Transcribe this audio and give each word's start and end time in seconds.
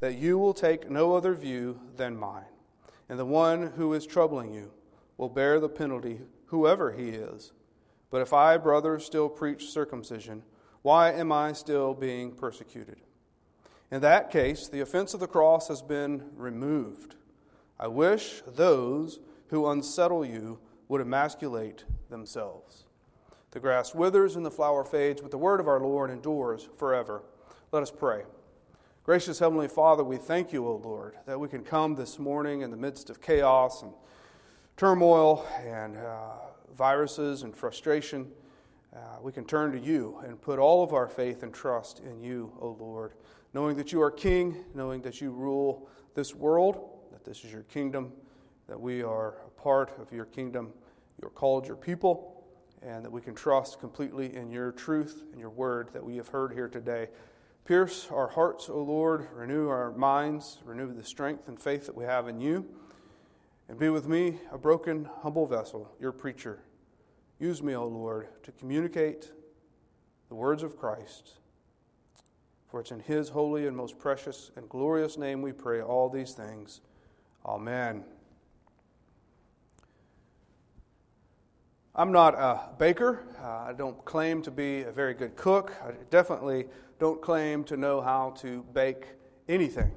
that 0.00 0.16
you 0.16 0.38
will 0.38 0.54
take 0.54 0.90
no 0.90 1.14
other 1.14 1.34
view 1.34 1.80
than 1.96 2.16
mine, 2.16 2.44
and 3.08 3.18
the 3.18 3.24
one 3.24 3.72
who 3.76 3.92
is 3.94 4.06
troubling 4.06 4.52
you 4.52 4.70
will 5.16 5.28
bear 5.28 5.58
the 5.58 5.68
penalty, 5.68 6.20
whoever 6.46 6.92
he 6.92 7.08
is. 7.08 7.52
But 8.10 8.22
if 8.22 8.32
I, 8.32 8.56
brother, 8.56 8.98
still 8.98 9.28
preach 9.28 9.70
circumcision, 9.70 10.42
why 10.82 11.12
am 11.12 11.32
I 11.32 11.52
still 11.52 11.92
being 11.94 12.32
persecuted? 12.32 12.98
In 13.90 14.00
that 14.02 14.30
case, 14.30 14.68
the 14.68 14.80
offense 14.80 15.14
of 15.14 15.20
the 15.20 15.26
cross 15.26 15.68
has 15.68 15.82
been 15.82 16.30
removed. 16.36 17.16
I 17.78 17.88
wish 17.88 18.42
those 18.46 19.18
who 19.48 19.68
unsettle 19.68 20.24
you 20.24 20.58
would 20.88 21.00
emasculate 21.00 21.84
themselves. 22.10 22.84
The 23.50 23.60
grass 23.60 23.94
withers 23.94 24.36
and 24.36 24.44
the 24.44 24.50
flower 24.50 24.84
fades, 24.84 25.20
but 25.20 25.30
the 25.30 25.38
word 25.38 25.58
of 25.58 25.68
our 25.68 25.80
Lord 25.80 26.10
endures 26.10 26.68
forever. 26.76 27.22
Let 27.72 27.82
us 27.82 27.90
pray. 27.90 28.22
Gracious 29.08 29.38
Heavenly 29.38 29.68
Father, 29.68 30.04
we 30.04 30.18
thank 30.18 30.52
you, 30.52 30.66
O 30.68 30.76
Lord, 30.84 31.14
that 31.24 31.40
we 31.40 31.48
can 31.48 31.64
come 31.64 31.94
this 31.94 32.18
morning 32.18 32.60
in 32.60 32.70
the 32.70 32.76
midst 32.76 33.08
of 33.08 33.22
chaos 33.22 33.80
and 33.80 33.90
turmoil 34.76 35.46
and 35.64 35.96
uh, 35.96 36.32
viruses 36.76 37.42
and 37.42 37.56
frustration. 37.56 38.30
Uh, 38.94 38.98
we 39.22 39.32
can 39.32 39.46
turn 39.46 39.72
to 39.72 39.78
you 39.78 40.20
and 40.26 40.38
put 40.42 40.58
all 40.58 40.84
of 40.84 40.92
our 40.92 41.08
faith 41.08 41.42
and 41.42 41.54
trust 41.54 42.00
in 42.00 42.20
you, 42.20 42.52
O 42.60 42.76
Lord, 42.78 43.14
knowing 43.54 43.78
that 43.78 43.92
you 43.92 44.02
are 44.02 44.10
King, 44.10 44.62
knowing 44.74 45.00
that 45.00 45.22
you 45.22 45.30
rule 45.30 45.88
this 46.14 46.34
world, 46.34 46.90
that 47.10 47.24
this 47.24 47.46
is 47.46 47.50
your 47.50 47.62
kingdom, 47.62 48.12
that 48.68 48.78
we 48.78 49.02
are 49.02 49.36
a 49.46 49.50
part 49.58 49.90
of 49.98 50.12
your 50.12 50.26
kingdom, 50.26 50.70
you're 51.18 51.30
called 51.30 51.66
your 51.66 51.76
people, 51.76 52.44
and 52.82 53.02
that 53.06 53.10
we 53.10 53.22
can 53.22 53.34
trust 53.34 53.80
completely 53.80 54.36
in 54.36 54.50
your 54.50 54.70
truth 54.70 55.22
and 55.32 55.40
your 55.40 55.48
word 55.48 55.88
that 55.94 56.04
we 56.04 56.16
have 56.16 56.28
heard 56.28 56.52
here 56.52 56.68
today. 56.68 57.08
Pierce 57.68 58.08
our 58.10 58.28
hearts, 58.28 58.70
O 58.70 58.80
Lord, 58.80 59.28
renew 59.34 59.68
our 59.68 59.92
minds, 59.92 60.56
renew 60.64 60.94
the 60.94 61.04
strength 61.04 61.48
and 61.48 61.60
faith 61.60 61.84
that 61.84 61.94
we 61.94 62.06
have 62.06 62.26
in 62.26 62.40
you, 62.40 62.64
and 63.68 63.78
be 63.78 63.90
with 63.90 64.08
me, 64.08 64.38
a 64.50 64.56
broken, 64.56 65.06
humble 65.20 65.46
vessel, 65.46 65.94
your 66.00 66.10
preacher. 66.10 66.60
Use 67.38 67.62
me, 67.62 67.74
O 67.74 67.86
Lord, 67.86 68.28
to 68.44 68.52
communicate 68.52 69.32
the 70.30 70.34
words 70.34 70.62
of 70.62 70.78
Christ. 70.78 71.34
For 72.70 72.80
it's 72.80 72.90
in 72.90 73.00
his 73.00 73.28
holy 73.28 73.66
and 73.66 73.76
most 73.76 73.98
precious 73.98 74.50
and 74.56 74.66
glorious 74.70 75.18
name 75.18 75.42
we 75.42 75.52
pray 75.52 75.82
all 75.82 76.08
these 76.08 76.32
things. 76.32 76.80
Amen. 77.44 78.02
I'm 81.98 82.12
not 82.12 82.34
a 82.34 82.60
baker. 82.78 83.24
Uh, 83.42 83.70
I 83.70 83.72
don't 83.76 84.04
claim 84.04 84.40
to 84.42 84.52
be 84.52 84.82
a 84.82 84.92
very 84.92 85.14
good 85.14 85.34
cook. 85.34 85.72
I 85.84 85.90
definitely 86.10 86.66
don't 87.00 87.20
claim 87.20 87.64
to 87.64 87.76
know 87.76 88.00
how 88.00 88.30
to 88.38 88.62
bake 88.72 89.08
anything. 89.48 89.90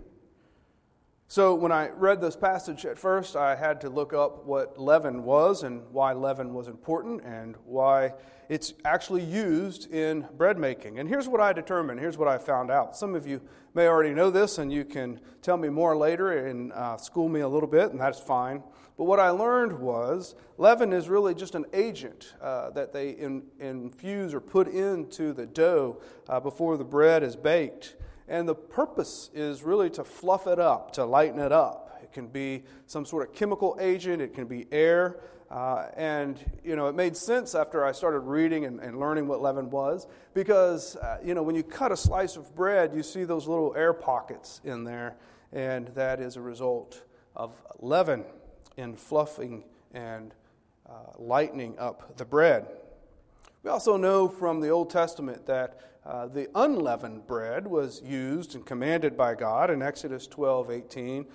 So, 1.32 1.56
when 1.56 1.72
I 1.72 1.88
read 1.92 2.20
this 2.20 2.36
passage 2.36 2.86
at 2.86 3.00
first, 3.00 3.38
I 3.38 3.56
had 3.56 3.80
to 3.80 3.90
look 3.90 4.12
up 4.12 4.46
what 4.46 4.78
leaven 4.78 5.24
was 5.24 5.64
and 5.64 5.90
why 5.94 6.12
leaven 6.12 6.54
was 6.54 6.68
important 6.68 7.24
and 7.24 7.56
why 7.64 8.16
it's 8.50 8.74
actually 8.84 9.24
used 9.24 9.90
in 9.94 10.28
bread 10.36 10.58
making. 10.58 11.00
And 11.00 11.08
here's 11.08 11.30
what 11.30 11.40
I 11.40 11.54
determined. 11.54 12.02
Here's 12.02 12.18
what 12.18 12.28
I 12.28 12.38
found 12.38 12.70
out. 12.70 12.98
Some 12.98 13.16
of 13.16 13.26
you 13.26 13.40
may 13.74 13.88
already 13.88 14.14
know 14.14 14.30
this, 14.30 14.58
and 14.58 14.74
you 14.74 14.84
can 14.84 15.22
tell 15.42 15.56
me 15.56 15.70
more 15.70 15.96
later 15.96 16.48
and 16.48 16.74
uh, 16.74 16.98
school 16.98 17.30
me 17.30 17.40
a 17.40 17.48
little 17.48 17.70
bit, 17.70 17.92
and 17.92 18.02
that's 18.02 18.20
fine. 18.20 18.62
But 18.98 19.06
what 19.06 19.22
I 19.22 19.30
learned 19.30 19.80
was 19.80 20.36
leaven 20.58 20.92
is 20.92 21.08
really 21.08 21.34
just 21.34 21.56
an 21.56 21.64
agent 21.72 22.34
uh, 22.42 22.72
that 22.72 22.92
they 22.92 23.12
in, 23.12 23.44
infuse 23.58 24.34
or 24.34 24.42
put 24.42 24.68
into 24.68 25.32
the 25.32 25.46
dough 25.46 26.02
uh, 26.28 26.42
before 26.42 26.76
the 26.76 26.84
bread 26.84 27.24
is 27.24 27.38
baked. 27.38 27.96
And 28.27 28.47
the 28.47 28.55
purpose 28.55 29.30
is 29.33 29.64
really 29.64 29.89
to 29.91 30.03
fluff 30.03 30.47
it 30.47 30.59
up, 30.59 30.91
to 30.94 31.05
lighten 31.05 31.39
it 31.39 31.52
up. 31.52 32.00
It 32.03 32.14
can 32.14 32.28
be 32.28 32.63
some 32.88 33.05
sort 33.05 33.28
of 33.28 33.36
chemical 33.36 33.78
agent, 33.80 34.22
it 34.22 34.33
can 34.33 34.45
be 34.45 34.67
air. 34.72 35.19
Uh, 35.50 35.89
and, 35.97 36.39
you 36.63 36.78
know, 36.78 36.88
it 36.88 36.95
made 36.95 37.16
sense 37.17 37.56
after 37.56 37.84
I 37.84 37.91
started 37.91 38.22
reading 38.22 38.63
and, 38.63 38.79
and 38.79 38.97
learning 38.97 39.28
what 39.28 39.41
leaven 39.41 39.69
was 39.69 40.07
because, 40.34 40.96
uh, 40.96 41.18
you 41.22 41.34
know, 41.34 41.44
when 41.44 41.56
you 41.56 41.63
cut 41.63 41.91
a 41.91 41.97
slice 41.97 42.38
of 42.38 42.56
bread, 42.56 42.94
you 42.96 43.03
see 43.03 43.25
those 43.25 43.50
little 43.50 43.75
air 43.75 43.91
pockets 43.91 44.62
in 44.63 44.85
there, 44.85 45.17
and 45.51 45.90
that 45.90 46.22
is 46.22 46.38
a 46.38 46.41
result 46.41 47.03
of 47.35 47.51
leaven 47.79 48.23
in 48.78 48.96
fluffing 48.96 49.66
and 49.94 50.34
uh, 50.90 50.94
lightening 51.17 51.78
up 51.78 52.16
the 52.16 52.23
bread. 52.23 52.66
We 53.63 53.69
also 53.69 53.95
know 53.95 54.27
from 54.27 54.59
the 54.59 54.69
Old 54.69 54.89
Testament 54.89 55.45
that 55.45 55.79
uh, 56.03 56.25
the 56.25 56.49
unleavened 56.55 57.27
bread 57.27 57.67
was 57.67 58.01
used 58.03 58.55
and 58.55 58.66
commanded 58.66 59.16
by 59.16 59.35
God 59.35 59.69
in 59.69 59.83
Exodus 59.83 60.25
12 60.25 60.72
18 60.72 61.25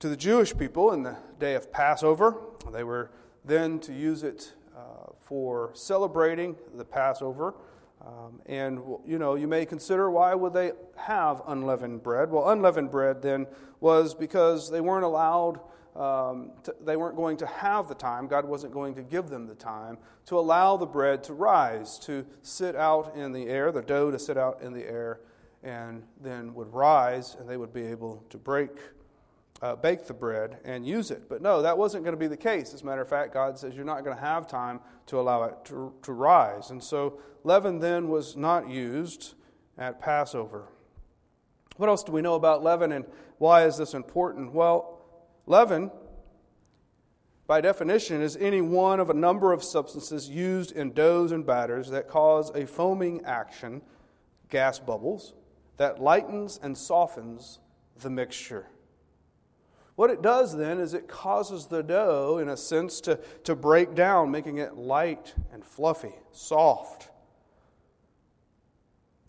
to 0.00 0.08
the 0.08 0.16
Jewish 0.16 0.56
people 0.56 0.92
in 0.92 1.04
the 1.04 1.16
day 1.38 1.54
of 1.54 1.70
Passover. 1.70 2.36
They 2.72 2.82
were 2.82 3.12
then 3.44 3.78
to 3.80 3.92
use 3.92 4.24
it 4.24 4.54
uh, 4.76 5.12
for 5.20 5.70
celebrating 5.72 6.56
the 6.74 6.84
Passover. 6.84 7.54
Um, 8.04 8.40
and 8.46 8.80
you 9.06 9.20
know, 9.20 9.36
you 9.36 9.46
may 9.46 9.64
consider 9.66 10.10
why 10.10 10.34
would 10.34 10.52
they 10.52 10.72
have 10.96 11.42
unleavened 11.46 12.02
bread? 12.02 12.28
Well, 12.28 12.50
unleavened 12.50 12.90
bread 12.90 13.22
then 13.22 13.46
was 13.78 14.16
because 14.16 14.68
they 14.68 14.80
weren't 14.80 15.04
allowed 15.04 15.60
um, 15.96 16.50
to, 16.64 16.74
they 16.84 16.96
weren't 16.96 17.16
going 17.16 17.36
to 17.38 17.46
have 17.46 17.88
the 17.88 17.94
time, 17.94 18.26
God 18.26 18.44
wasn't 18.44 18.72
going 18.72 18.94
to 18.96 19.02
give 19.02 19.28
them 19.28 19.46
the 19.46 19.54
time 19.54 19.98
to 20.26 20.38
allow 20.38 20.76
the 20.76 20.86
bread 20.86 21.24
to 21.24 21.34
rise, 21.34 21.98
to 22.00 22.26
sit 22.42 22.76
out 22.76 23.14
in 23.16 23.32
the 23.32 23.46
air, 23.46 23.72
the 23.72 23.82
dough 23.82 24.10
to 24.10 24.18
sit 24.18 24.36
out 24.36 24.60
in 24.60 24.72
the 24.72 24.84
air, 24.84 25.20
and 25.62 26.02
then 26.20 26.54
would 26.54 26.72
rise, 26.72 27.36
and 27.38 27.48
they 27.48 27.56
would 27.56 27.72
be 27.72 27.82
able 27.82 28.22
to 28.30 28.36
break, 28.36 28.70
uh, 29.62 29.74
bake 29.76 30.06
the 30.06 30.14
bread 30.14 30.58
and 30.64 30.86
use 30.86 31.10
it. 31.10 31.28
But 31.28 31.40
no, 31.40 31.62
that 31.62 31.78
wasn't 31.78 32.04
going 32.04 32.14
to 32.14 32.20
be 32.20 32.28
the 32.28 32.36
case. 32.36 32.74
As 32.74 32.82
a 32.82 32.84
matter 32.86 33.00
of 33.00 33.08
fact, 33.08 33.32
God 33.32 33.58
says 33.58 33.74
you're 33.74 33.84
not 33.84 34.04
going 34.04 34.16
to 34.16 34.22
have 34.22 34.46
time 34.46 34.80
to 35.06 35.18
allow 35.18 35.44
it 35.44 35.54
to, 35.66 35.92
to 36.02 36.12
rise. 36.12 36.70
And 36.70 36.82
so 36.82 37.20
leaven 37.42 37.78
then 37.78 38.08
was 38.08 38.36
not 38.36 38.68
used 38.68 39.34
at 39.78 40.00
Passover. 40.00 40.66
What 41.76 41.88
else 41.88 42.02
do 42.02 42.12
we 42.12 42.22
know 42.22 42.34
about 42.34 42.62
leaven 42.62 42.92
and 42.92 43.04
why 43.38 43.64
is 43.66 43.76
this 43.76 43.94
important? 43.94 44.52
Well, 44.52 44.95
Leaven, 45.46 45.90
by 47.46 47.60
definition, 47.60 48.20
is 48.20 48.36
any 48.36 48.60
one 48.60 48.98
of 48.98 49.08
a 49.08 49.14
number 49.14 49.52
of 49.52 49.62
substances 49.62 50.28
used 50.28 50.72
in 50.72 50.92
doughs 50.92 51.30
and 51.30 51.46
batters 51.46 51.90
that 51.90 52.08
cause 52.08 52.50
a 52.54 52.66
foaming 52.66 53.24
action, 53.24 53.82
gas 54.50 54.80
bubbles, 54.80 55.34
that 55.76 56.00
lightens 56.00 56.58
and 56.62 56.76
softens 56.76 57.60
the 58.00 58.10
mixture. 58.10 58.66
What 59.94 60.10
it 60.10 60.20
does 60.20 60.56
then 60.56 60.78
is 60.78 60.92
it 60.92 61.08
causes 61.08 61.66
the 61.66 61.82
dough, 61.82 62.38
in 62.38 62.48
a 62.48 62.56
sense, 62.56 63.00
to, 63.02 63.18
to 63.44 63.54
break 63.54 63.94
down, 63.94 64.30
making 64.30 64.58
it 64.58 64.76
light 64.76 65.34
and 65.52 65.64
fluffy, 65.64 66.14
soft. 66.32 67.08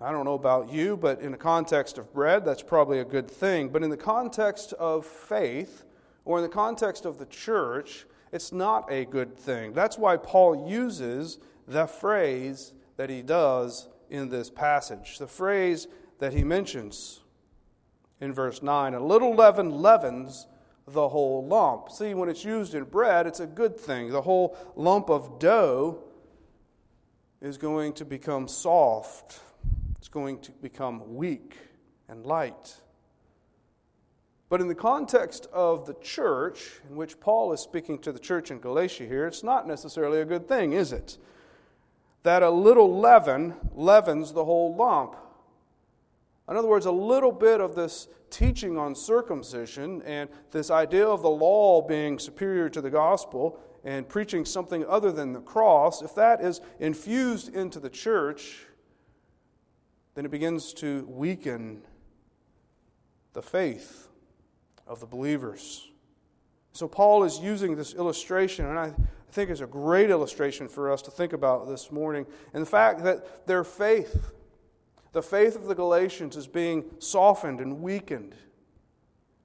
I 0.01 0.11
don't 0.11 0.25
know 0.25 0.33
about 0.33 0.71
you, 0.71 0.97
but 0.97 1.21
in 1.21 1.31
the 1.31 1.37
context 1.37 1.97
of 1.97 2.13
bread, 2.13 2.43
that's 2.43 2.61
probably 2.61 2.99
a 2.99 3.05
good 3.05 3.31
thing. 3.31 3.69
But 3.69 3.81
in 3.81 3.89
the 3.89 3.97
context 3.97 4.73
of 4.73 5.05
faith, 5.05 5.85
or 6.27 6.39
in 6.39 6.43
the 6.43 6.49
context 6.49 7.05
of 7.05 7.17
the 7.17 7.25
church, 7.25 8.05
it's 8.33 8.51
not 8.51 8.91
a 8.91 9.05
good 9.05 9.37
thing. 9.37 9.71
That's 9.71 9.97
why 9.97 10.17
Paul 10.17 10.69
uses 10.69 11.39
the 11.65 11.87
phrase 11.87 12.73
that 12.97 13.09
he 13.09 13.21
does 13.21 13.87
in 14.09 14.27
this 14.27 14.49
passage. 14.49 15.19
The 15.19 15.27
phrase 15.27 15.87
that 16.19 16.33
he 16.33 16.43
mentions 16.43 17.21
in 18.19 18.33
verse 18.33 18.61
9 18.61 18.93
a 18.93 18.99
little 18.99 19.35
leaven 19.35 19.69
leavens 19.69 20.47
the 20.85 21.07
whole 21.07 21.47
lump. 21.47 21.91
See, 21.91 22.13
when 22.13 22.27
it's 22.27 22.43
used 22.43 22.75
in 22.75 22.83
bread, 22.83 23.25
it's 23.25 23.39
a 23.39 23.47
good 23.47 23.79
thing. 23.79 24.11
The 24.11 24.21
whole 24.21 24.57
lump 24.75 25.09
of 25.09 25.39
dough 25.39 26.03
is 27.41 27.57
going 27.57 27.93
to 27.93 28.03
become 28.03 28.49
soft, 28.49 29.39
it's 29.97 30.09
going 30.09 30.39
to 30.39 30.51
become 30.51 31.15
weak 31.15 31.55
and 32.09 32.25
light. 32.25 32.81
But 34.49 34.61
in 34.61 34.67
the 34.67 34.75
context 34.75 35.47
of 35.51 35.85
the 35.85 35.95
church, 35.95 36.79
in 36.89 36.95
which 36.95 37.19
Paul 37.19 37.51
is 37.51 37.59
speaking 37.59 37.99
to 37.99 38.13
the 38.13 38.19
church 38.19 38.49
in 38.49 38.59
Galatia 38.59 39.05
here, 39.05 39.27
it's 39.27 39.43
not 39.43 39.67
necessarily 39.67 40.21
a 40.21 40.25
good 40.25 40.47
thing, 40.47 40.71
is 40.71 40.93
it? 40.93 41.17
That 42.23 42.43
a 42.43 42.49
little 42.49 42.97
leaven 42.97 43.55
leavens 43.75 44.31
the 44.31 44.45
whole 44.45 44.73
lump. 44.73 45.17
In 46.49 46.55
other 46.55 46.67
words, 46.67 46.85
a 46.85 46.91
little 46.91 47.33
bit 47.33 47.59
of 47.59 47.75
this 47.75 48.07
teaching 48.29 48.77
on 48.77 48.95
circumcision 48.95 50.01
and 50.03 50.29
this 50.51 50.71
idea 50.71 51.05
of 51.05 51.21
the 51.21 51.29
law 51.29 51.81
being 51.81 52.17
superior 52.17 52.69
to 52.69 52.79
the 52.81 52.89
gospel 52.89 53.59
and 53.83 54.07
preaching 54.07 54.45
something 54.45 54.85
other 54.85 55.11
than 55.11 55.33
the 55.33 55.41
cross, 55.41 56.01
if 56.01 56.15
that 56.15 56.41
is 56.41 56.61
infused 56.79 57.53
into 57.53 57.81
the 57.81 57.89
church, 57.89 58.65
then 60.15 60.25
it 60.25 60.31
begins 60.31 60.73
to 60.73 61.05
weaken 61.09 61.81
the 63.33 63.41
faith 63.41 64.06
of 64.87 64.99
the 64.99 65.05
believers. 65.05 65.89
So, 66.73 66.87
Paul 66.87 67.23
is 67.23 67.39
using 67.39 67.75
this 67.75 67.93
illustration, 67.93 68.65
and 68.65 68.77
I 68.77 68.93
think 69.31 69.49
it's 69.49 69.61
a 69.61 69.67
great 69.67 70.09
illustration 70.09 70.67
for 70.67 70.91
us 70.91 71.01
to 71.03 71.11
think 71.11 71.33
about 71.33 71.67
this 71.67 71.91
morning. 71.91 72.25
And 72.53 72.61
the 72.61 72.69
fact 72.69 73.03
that 73.03 73.47
their 73.47 73.63
faith, 73.63 74.31
the 75.11 75.23
faith 75.23 75.55
of 75.55 75.65
the 75.65 75.75
Galatians, 75.75 76.35
is 76.35 76.47
being 76.47 76.85
softened 76.99 77.59
and 77.59 77.81
weakened 77.81 78.35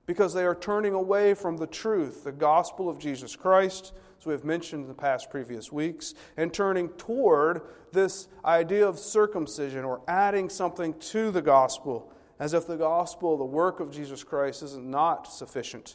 because 0.06 0.34
they 0.34 0.44
are 0.44 0.54
turning 0.54 0.94
away 0.94 1.32
from 1.32 1.56
the 1.56 1.66
truth, 1.66 2.24
the 2.24 2.32
gospel 2.32 2.88
of 2.88 2.98
Jesus 2.98 3.36
Christ, 3.36 3.92
as 4.18 4.26
we 4.26 4.32
have 4.32 4.44
mentioned 4.44 4.82
in 4.82 4.88
the 4.88 4.94
past 4.94 5.30
previous 5.30 5.72
weeks, 5.72 6.14
and 6.36 6.52
turning 6.52 6.88
toward 6.90 7.62
this 7.92 8.28
idea 8.44 8.86
of 8.86 8.98
circumcision 8.98 9.84
or 9.84 10.00
adding 10.08 10.48
something 10.48 10.94
to 10.98 11.30
the 11.30 11.42
gospel, 11.42 12.11
as 12.42 12.54
if 12.54 12.66
the 12.66 12.76
gospel, 12.76 13.36
the 13.36 13.44
work 13.44 13.78
of 13.78 13.92
Jesus 13.92 14.24
Christ, 14.24 14.64
is 14.64 14.76
not 14.76 15.32
sufficient 15.32 15.94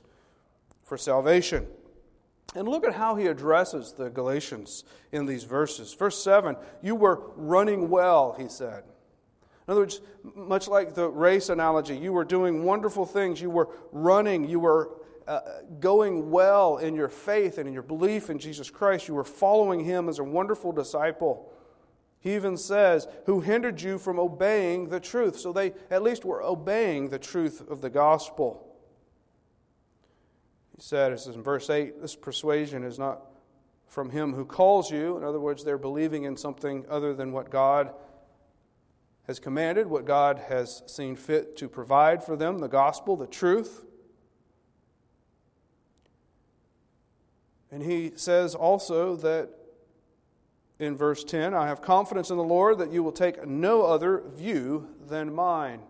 for 0.81 0.97
salvation. 0.97 1.67
And 2.55 2.69
look 2.69 2.87
at 2.87 2.93
how 2.93 3.15
he 3.15 3.27
addresses 3.27 3.91
the 3.91 4.09
Galatians 4.09 4.85
in 5.11 5.25
these 5.25 5.43
verses. 5.43 5.93
Verse 5.93 6.23
7 6.23 6.55
You 6.81 6.95
were 6.95 7.21
running 7.35 7.89
well, 7.89 8.33
he 8.39 8.47
said. 8.47 8.83
In 9.67 9.71
other 9.73 9.81
words, 9.81 9.99
much 10.23 10.69
like 10.69 10.95
the 10.95 11.09
race 11.09 11.49
analogy, 11.49 11.97
you 11.97 12.13
were 12.13 12.23
doing 12.23 12.63
wonderful 12.63 13.05
things. 13.05 13.41
You 13.41 13.49
were 13.49 13.67
running. 13.91 14.47
You 14.47 14.61
were 14.61 14.91
uh, 15.27 15.41
going 15.81 16.31
well 16.31 16.77
in 16.77 16.95
your 16.95 17.09
faith 17.09 17.57
and 17.57 17.67
in 17.67 17.73
your 17.73 17.83
belief 17.83 18.29
in 18.29 18.39
Jesus 18.39 18.69
Christ. 18.69 19.09
You 19.09 19.15
were 19.15 19.25
following 19.25 19.83
him 19.83 20.07
as 20.07 20.19
a 20.19 20.23
wonderful 20.23 20.71
disciple. 20.71 21.51
He 22.19 22.35
even 22.35 22.57
says, 22.57 23.07
Who 23.25 23.41
hindered 23.41 23.81
you 23.81 23.97
from 23.97 24.19
obeying 24.19 24.89
the 24.89 24.99
truth? 24.99 25.39
So 25.39 25.53
they 25.53 25.73
at 25.89 26.03
least 26.03 26.25
were 26.25 26.43
obeying 26.43 27.09
the 27.09 27.19
truth 27.19 27.69
of 27.69 27.81
the 27.81 27.89
gospel. 27.89 28.63
He 30.75 30.81
said, 30.81 31.11
is 31.11 31.27
in 31.27 31.41
verse 31.41 31.69
8, 31.69 32.01
this 32.01 32.15
persuasion 32.15 32.83
is 32.83 32.99
not 32.99 33.21
from 33.87 34.11
him 34.11 34.33
who 34.33 34.45
calls 34.45 34.91
you. 34.91 35.17
In 35.17 35.23
other 35.23 35.39
words, 35.39 35.63
they're 35.63 35.77
believing 35.77 36.23
in 36.23 36.37
something 36.37 36.85
other 36.89 37.15
than 37.15 37.31
what 37.31 37.49
God 37.49 37.93
has 39.25 39.39
commanded, 39.39 39.87
what 39.87 40.05
God 40.05 40.39
has 40.49 40.83
seen 40.85 41.15
fit 41.15 41.57
to 41.57 41.67
provide 41.67 42.23
for 42.23 42.35
them 42.35 42.59
the 42.59 42.67
gospel, 42.67 43.15
the 43.15 43.27
truth. 43.27 43.85
And 47.71 47.83
he 47.83 48.13
says 48.15 48.55
also 48.55 49.15
that 49.17 49.49
in 50.79 50.95
verse 50.95 51.23
10, 51.23 51.53
I 51.53 51.67
have 51.67 51.81
confidence 51.81 52.29
in 52.29 52.37
the 52.37 52.43
Lord 52.43 52.77
that 52.79 52.91
you 52.91 53.03
will 53.03 53.11
take 53.11 53.45
no 53.47 53.83
other 53.83 54.23
view 54.35 54.87
than 55.07 55.33
mine. 55.33 55.81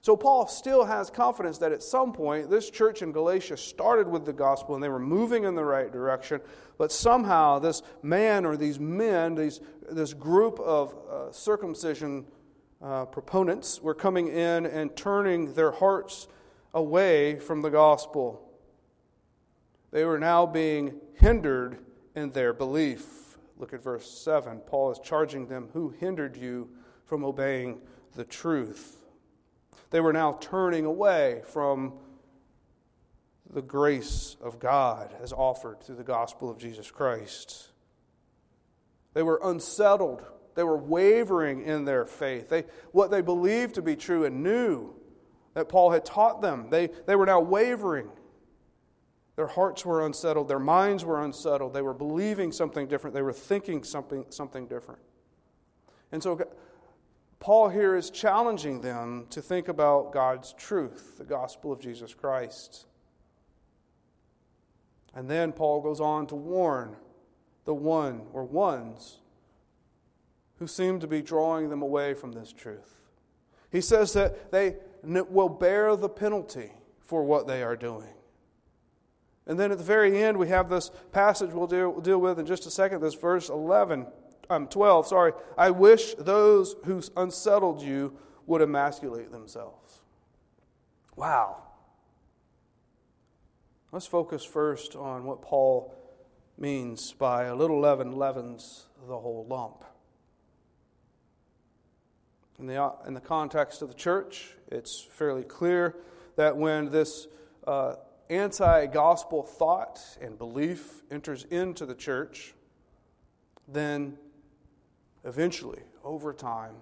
So 0.00 0.16
Paul 0.16 0.46
still 0.46 0.84
has 0.84 1.08
confidence 1.08 1.58
that 1.58 1.72
at 1.72 1.82
some 1.82 2.12
point 2.12 2.50
this 2.50 2.68
church 2.68 3.00
in 3.00 3.10
Galatia 3.10 3.56
started 3.56 4.06
with 4.06 4.26
the 4.26 4.34
gospel 4.34 4.74
and 4.74 4.84
they 4.84 4.90
were 4.90 4.98
moving 4.98 5.44
in 5.44 5.54
the 5.54 5.64
right 5.64 5.90
direction, 5.90 6.42
but 6.76 6.92
somehow 6.92 7.58
this 7.58 7.82
man 8.02 8.44
or 8.44 8.56
these 8.56 8.78
men, 8.78 9.34
these, 9.34 9.60
this 9.90 10.12
group 10.12 10.60
of 10.60 10.94
uh, 11.10 11.32
circumcision 11.32 12.26
uh, 12.82 13.06
proponents 13.06 13.80
were 13.80 13.94
coming 13.94 14.28
in 14.28 14.66
and 14.66 14.94
turning 14.94 15.54
their 15.54 15.70
hearts 15.70 16.28
away 16.74 17.38
from 17.38 17.62
the 17.62 17.70
gospel. 17.70 18.46
They 19.90 20.04
were 20.04 20.18
now 20.18 20.44
being 20.44 21.00
hindered 21.14 21.78
in 22.14 22.32
their 22.32 22.52
belief. 22.52 23.23
Look 23.56 23.72
at 23.72 23.82
verse 23.82 24.08
7. 24.10 24.60
Paul 24.60 24.90
is 24.90 24.98
charging 24.98 25.46
them 25.46 25.68
who 25.72 25.90
hindered 25.90 26.36
you 26.36 26.70
from 27.04 27.24
obeying 27.24 27.80
the 28.14 28.24
truth. 28.24 29.04
They 29.90 30.00
were 30.00 30.12
now 30.12 30.38
turning 30.40 30.84
away 30.84 31.42
from 31.46 31.94
the 33.52 33.62
grace 33.62 34.36
of 34.40 34.58
God 34.58 35.14
as 35.22 35.32
offered 35.32 35.82
through 35.82 35.96
the 35.96 36.04
gospel 36.04 36.50
of 36.50 36.58
Jesus 36.58 36.90
Christ. 36.90 37.68
They 39.12 39.22
were 39.22 39.40
unsettled 39.42 40.24
they 40.54 40.62
were 40.62 40.76
wavering 40.76 41.62
in 41.62 41.84
their 41.84 42.06
faith. 42.06 42.48
They, 42.48 42.64
what 42.92 43.10
they 43.10 43.20
believed 43.20 43.74
to 43.74 43.82
be 43.82 43.96
true 43.96 44.24
and 44.24 44.42
knew 44.42 44.94
that 45.54 45.68
Paul 45.68 45.90
had 45.90 46.04
taught 46.04 46.40
them, 46.40 46.68
they, 46.70 46.90
they 47.06 47.16
were 47.16 47.26
now 47.26 47.40
wavering. 47.40 48.10
Their 49.36 49.46
hearts 49.48 49.84
were 49.84 50.06
unsettled. 50.06 50.48
Their 50.48 50.60
minds 50.60 51.04
were 51.04 51.22
unsettled. 51.22 51.74
They 51.74 51.82
were 51.82 51.94
believing 51.94 52.52
something 52.52 52.86
different. 52.86 53.14
They 53.14 53.22
were 53.22 53.32
thinking 53.32 53.82
something, 53.82 54.26
something 54.28 54.66
different. 54.66 55.00
And 56.12 56.22
so 56.22 56.40
Paul 57.40 57.68
here 57.68 57.96
is 57.96 58.10
challenging 58.10 58.80
them 58.80 59.26
to 59.30 59.42
think 59.42 59.68
about 59.68 60.12
God's 60.12 60.52
truth, 60.52 61.18
the 61.18 61.24
gospel 61.24 61.72
of 61.72 61.80
Jesus 61.80 62.14
Christ. 62.14 62.86
And 65.14 65.28
then 65.28 65.52
Paul 65.52 65.80
goes 65.80 66.00
on 66.00 66.26
to 66.28 66.36
warn 66.36 66.96
the 67.64 67.74
one 67.74 68.22
or 68.32 68.44
ones 68.44 69.20
who 70.58 70.66
seem 70.66 71.00
to 71.00 71.06
be 71.06 71.22
drawing 71.22 71.68
them 71.68 71.82
away 71.82 72.14
from 72.14 72.32
this 72.32 72.52
truth. 72.52 73.00
He 73.70 73.80
says 73.80 74.12
that 74.12 74.52
they 74.52 74.76
will 75.02 75.48
bear 75.48 75.96
the 75.96 76.08
penalty 76.08 76.70
for 77.00 77.24
what 77.24 77.46
they 77.46 77.62
are 77.62 77.76
doing. 77.76 78.14
And 79.46 79.58
then 79.58 79.70
at 79.70 79.78
the 79.78 79.84
very 79.84 80.22
end, 80.22 80.38
we 80.38 80.48
have 80.48 80.68
this 80.68 80.90
passage 81.12 81.52
we'll 81.52 81.66
deal, 81.66 81.90
we'll 81.90 82.00
deal 82.00 82.18
with 82.18 82.38
in 82.38 82.46
just 82.46 82.66
a 82.66 82.70
second, 82.70 83.02
this 83.02 83.14
verse 83.14 83.50
11, 83.50 84.06
um, 84.48 84.68
12, 84.68 85.06
sorry. 85.06 85.32
I 85.58 85.70
wish 85.70 86.14
those 86.14 86.76
who 86.84 87.02
unsettled 87.16 87.82
you 87.82 88.16
would 88.46 88.62
emasculate 88.62 89.30
themselves. 89.30 90.00
Wow. 91.16 91.62
Let's 93.92 94.06
focus 94.06 94.44
first 94.44 94.96
on 94.96 95.24
what 95.24 95.42
Paul 95.42 95.94
means 96.58 97.12
by 97.12 97.44
a 97.44 97.54
little 97.54 97.80
leaven 97.80 98.12
leavens 98.12 98.86
the 99.06 99.18
whole 99.18 99.46
lump. 99.48 99.84
In 102.58 102.66
the, 102.66 102.92
in 103.06 103.14
the 103.14 103.20
context 103.20 103.82
of 103.82 103.88
the 103.88 103.94
church, 103.94 104.50
it's 104.68 105.00
fairly 105.00 105.42
clear 105.42 105.96
that 106.36 106.56
when 106.56 106.90
this 106.90 107.26
uh, 107.66 107.94
anti 108.30 108.86
gospel 108.86 109.42
thought 109.42 110.00
and 110.20 110.38
belief 110.38 111.02
enters 111.10 111.44
into 111.44 111.86
the 111.86 111.94
church, 111.94 112.54
then 113.68 114.18
eventually, 115.24 115.82
over 116.02 116.32
time, 116.32 116.74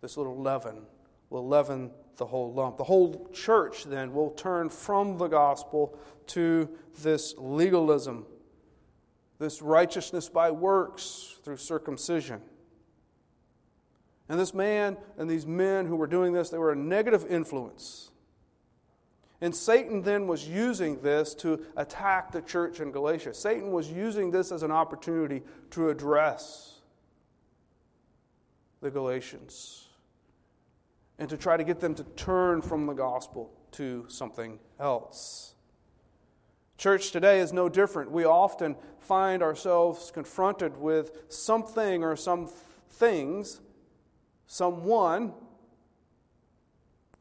this 0.00 0.16
little 0.16 0.40
leaven 0.40 0.82
will 1.28 1.46
leaven 1.46 1.90
the 2.16 2.26
whole 2.26 2.52
lump. 2.52 2.76
The 2.76 2.84
whole 2.84 3.28
church 3.32 3.84
then 3.84 4.12
will 4.12 4.30
turn 4.30 4.68
from 4.68 5.18
the 5.18 5.28
gospel 5.28 5.98
to 6.28 6.68
this 7.02 7.34
legalism, 7.38 8.26
this 9.38 9.62
righteousness 9.62 10.28
by 10.28 10.50
works 10.50 11.36
through 11.42 11.56
circumcision. 11.56 12.42
And 14.28 14.38
this 14.38 14.54
man 14.54 14.96
and 15.18 15.28
these 15.28 15.46
men 15.46 15.86
who 15.86 15.96
were 15.96 16.06
doing 16.06 16.32
this, 16.32 16.50
they 16.50 16.58
were 16.58 16.72
a 16.72 16.76
negative 16.76 17.26
influence. 17.28 18.10
And 19.40 19.54
Satan 19.54 20.02
then 20.02 20.26
was 20.26 20.46
using 20.46 21.00
this 21.00 21.34
to 21.36 21.64
attack 21.76 22.30
the 22.30 22.42
church 22.42 22.80
in 22.80 22.92
Galatia. 22.92 23.32
Satan 23.32 23.72
was 23.72 23.90
using 23.90 24.30
this 24.30 24.52
as 24.52 24.62
an 24.62 24.70
opportunity 24.70 25.42
to 25.70 25.88
address 25.88 26.80
the 28.82 28.90
Galatians 28.90 29.88
and 31.18 31.28
to 31.28 31.36
try 31.36 31.56
to 31.56 31.64
get 31.64 31.80
them 31.80 31.94
to 31.94 32.04
turn 32.04 32.60
from 32.60 32.86
the 32.86 32.92
gospel 32.92 33.50
to 33.72 34.04
something 34.08 34.58
else. 34.78 35.54
Church 36.76 37.10
today 37.10 37.40
is 37.40 37.52
no 37.52 37.68
different. 37.68 38.10
We 38.10 38.24
often 38.24 38.76
find 38.98 39.42
ourselves 39.42 40.10
confronted 40.10 40.76
with 40.76 41.24
something 41.28 42.02
or 42.02 42.16
some 42.16 42.48
things 42.90 43.60
someone, 44.50 45.32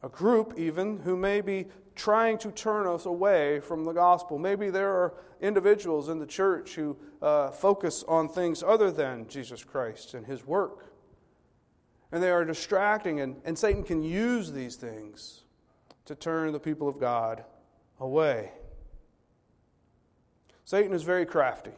a 0.02 0.10
group 0.10 0.56
even, 0.58 0.98
who 1.00 1.16
may 1.16 1.42
be 1.42 1.68
trying 2.00 2.38
to 2.38 2.50
turn 2.52 2.88
us 2.88 3.06
away 3.06 3.60
from 3.60 3.84
the 3.84 3.92
gospel. 3.92 4.40
Maybe 4.40 4.70
there 4.70 4.90
are 4.90 5.14
individuals 5.42 6.08
in 6.08 6.18
the 6.18 6.26
church 6.26 6.76
who 6.76 6.98
uh, 7.22 7.52
focus 7.52 8.06
on 8.08 8.30
things 8.30 8.64
other 8.64 8.90
than 8.90 9.28
Jesus 9.28 9.66
Christ 9.66 10.14
and 10.14 10.26
his 10.26 10.48
work. 10.48 10.94
And 12.12 12.24
they 12.24 12.32
are 12.32 12.46
distracting, 12.46 13.20
and, 13.20 13.36
and 13.44 13.58
Satan 13.58 13.84
can 13.84 14.02
use 14.02 14.52
these 14.52 14.78
things 14.78 15.42
to 16.06 16.16
turn 16.16 16.54
the 16.54 16.60
people 16.60 16.88
of 16.88 17.00
God 17.00 17.44
away. 18.00 18.54
Satan 20.64 20.94
is 20.94 21.04
very 21.04 21.26
crafty. 21.26 21.74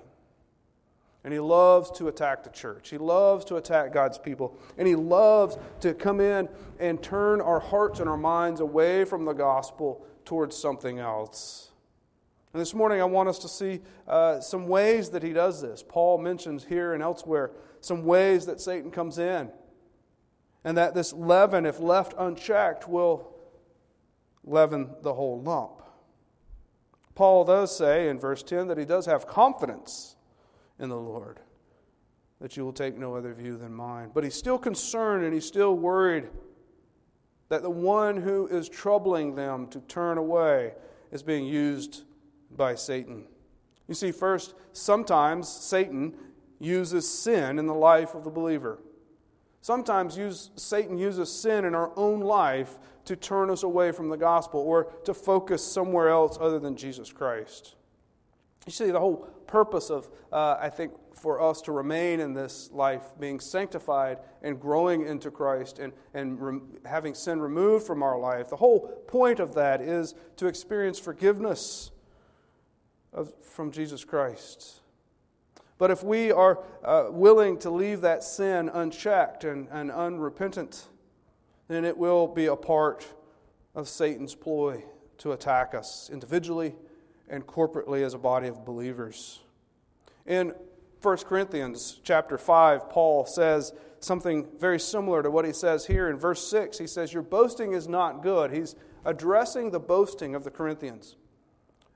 And 1.23 1.33
he 1.33 1.39
loves 1.39 1.91
to 1.91 2.07
attack 2.07 2.43
the 2.43 2.49
church. 2.49 2.89
He 2.89 2.97
loves 2.97 3.45
to 3.45 3.57
attack 3.57 3.93
God's 3.93 4.17
people. 4.17 4.57
And 4.77 4.87
he 4.87 4.95
loves 4.95 5.57
to 5.81 5.93
come 5.93 6.19
in 6.19 6.49
and 6.79 7.01
turn 7.01 7.41
our 7.41 7.59
hearts 7.59 7.99
and 7.99 8.09
our 8.09 8.17
minds 8.17 8.59
away 8.59 9.05
from 9.05 9.25
the 9.25 9.33
gospel 9.33 10.05
towards 10.31 10.55
something 10.55 10.97
else. 10.97 11.71
And 12.53 12.61
this 12.61 12.73
morning, 12.73 13.01
I 13.01 13.03
want 13.03 13.27
us 13.27 13.37
to 13.39 13.49
see 13.49 13.81
uh, 14.07 14.39
some 14.39 14.69
ways 14.69 15.09
that 15.09 15.23
he 15.23 15.33
does 15.33 15.61
this. 15.61 15.83
Paul 15.85 16.19
mentions 16.19 16.63
here 16.63 16.93
and 16.93 17.03
elsewhere 17.03 17.51
some 17.81 18.05
ways 18.05 18.45
that 18.45 18.61
Satan 18.61 18.91
comes 18.91 19.17
in. 19.17 19.51
And 20.63 20.77
that 20.77 20.93
this 20.95 21.11
leaven, 21.11 21.65
if 21.65 21.81
left 21.81 22.13
unchecked, 22.17 22.87
will 22.87 23.33
leaven 24.45 24.91
the 25.01 25.13
whole 25.13 25.41
lump. 25.41 25.81
Paul 27.13 27.43
does 27.43 27.77
say 27.77 28.07
in 28.07 28.17
verse 28.17 28.41
10 28.41 28.69
that 28.69 28.77
he 28.77 28.85
does 28.85 29.07
have 29.07 29.27
confidence 29.27 30.15
in 30.79 30.87
the 30.87 30.95
Lord, 30.95 31.41
that 32.39 32.55
you 32.55 32.63
will 32.63 32.71
take 32.71 32.97
no 32.97 33.15
other 33.15 33.33
view 33.33 33.57
than 33.57 33.73
mine. 33.73 34.11
But 34.13 34.23
he's 34.23 34.35
still 34.35 34.57
concerned 34.57 35.25
and 35.25 35.33
he's 35.33 35.45
still 35.45 35.75
worried 35.75 36.29
that 37.51 37.63
the 37.63 37.69
one 37.69 38.15
who 38.15 38.47
is 38.47 38.69
troubling 38.69 39.35
them 39.35 39.67
to 39.67 39.81
turn 39.81 40.17
away 40.17 40.71
is 41.11 41.21
being 41.21 41.45
used 41.45 42.03
by 42.55 42.73
Satan. 42.73 43.25
You 43.89 43.93
see, 43.93 44.13
first, 44.13 44.53
sometimes 44.71 45.49
Satan 45.49 46.15
uses 46.61 47.05
sin 47.05 47.59
in 47.59 47.65
the 47.65 47.73
life 47.73 48.15
of 48.15 48.23
the 48.23 48.29
believer. 48.29 48.79
Sometimes 49.59 50.17
use, 50.17 50.51
Satan 50.55 50.97
uses 50.97 51.29
sin 51.29 51.65
in 51.65 51.75
our 51.75 51.91
own 51.97 52.21
life 52.21 52.79
to 53.03 53.17
turn 53.17 53.49
us 53.49 53.63
away 53.63 53.91
from 53.91 54.07
the 54.07 54.15
gospel 54.15 54.61
or 54.61 54.85
to 55.03 55.13
focus 55.13 55.61
somewhere 55.61 56.07
else 56.07 56.37
other 56.39 56.57
than 56.57 56.77
Jesus 56.77 57.11
Christ. 57.11 57.75
You 58.65 58.71
see, 58.71 58.91
the 58.91 58.99
whole 59.01 59.27
purpose 59.45 59.89
of, 59.89 60.09
uh, 60.31 60.55
I 60.57 60.69
think, 60.69 60.93
for 61.13 61.41
us 61.41 61.61
to 61.61 61.71
remain 61.71 62.19
in 62.19 62.33
this 62.33 62.69
life, 62.71 63.03
being 63.19 63.39
sanctified 63.39 64.19
and 64.41 64.59
growing 64.59 65.05
into 65.05 65.29
Christ 65.29 65.79
and, 65.79 65.93
and 66.13 66.41
re- 66.41 66.59
having 66.85 67.13
sin 67.13 67.41
removed 67.41 67.85
from 67.85 68.01
our 68.01 68.17
life, 68.17 68.49
the 68.49 68.55
whole 68.55 68.87
point 69.07 69.39
of 69.39 69.53
that 69.55 69.81
is 69.81 70.15
to 70.37 70.47
experience 70.47 70.99
forgiveness 70.99 71.91
of, 73.13 73.31
from 73.43 73.71
Jesus 73.71 74.03
Christ. 74.03 74.81
But 75.77 75.91
if 75.91 76.03
we 76.03 76.31
are 76.31 76.63
uh, 76.83 77.07
willing 77.09 77.57
to 77.59 77.69
leave 77.69 78.01
that 78.01 78.23
sin 78.23 78.69
unchecked 78.69 79.43
and, 79.43 79.67
and 79.71 79.91
unrepentant, 79.91 80.87
then 81.67 81.85
it 81.85 81.97
will 81.97 82.27
be 82.27 82.45
a 82.45 82.55
part 82.55 83.05
of 83.73 83.89
Satan's 83.89 84.35
ploy 84.35 84.83
to 85.19 85.31
attack 85.31 85.73
us 85.73 86.09
individually 86.11 86.75
and 87.29 87.47
corporately 87.47 88.03
as 88.03 88.13
a 88.13 88.17
body 88.19 88.47
of 88.47 88.65
believers. 88.65 89.39
In 90.25 90.53
1 91.01 91.17
Corinthians 91.19 91.99
chapter 92.03 92.37
5, 92.37 92.89
Paul 92.89 93.25
says 93.25 93.73
something 93.99 94.47
very 94.59 94.79
similar 94.79 95.23
to 95.23 95.31
what 95.31 95.45
he 95.45 95.53
says 95.53 95.85
here 95.85 96.09
in 96.09 96.17
verse 96.17 96.47
6. 96.47 96.77
He 96.77 96.87
says, 96.87 97.11
Your 97.11 97.23
boasting 97.23 97.73
is 97.73 97.87
not 97.87 98.21
good. 98.21 98.51
He's 98.51 98.75
addressing 99.03 99.71
the 99.71 99.79
boasting 99.79 100.35
of 100.35 100.43
the 100.43 100.51
Corinthians. 100.51 101.15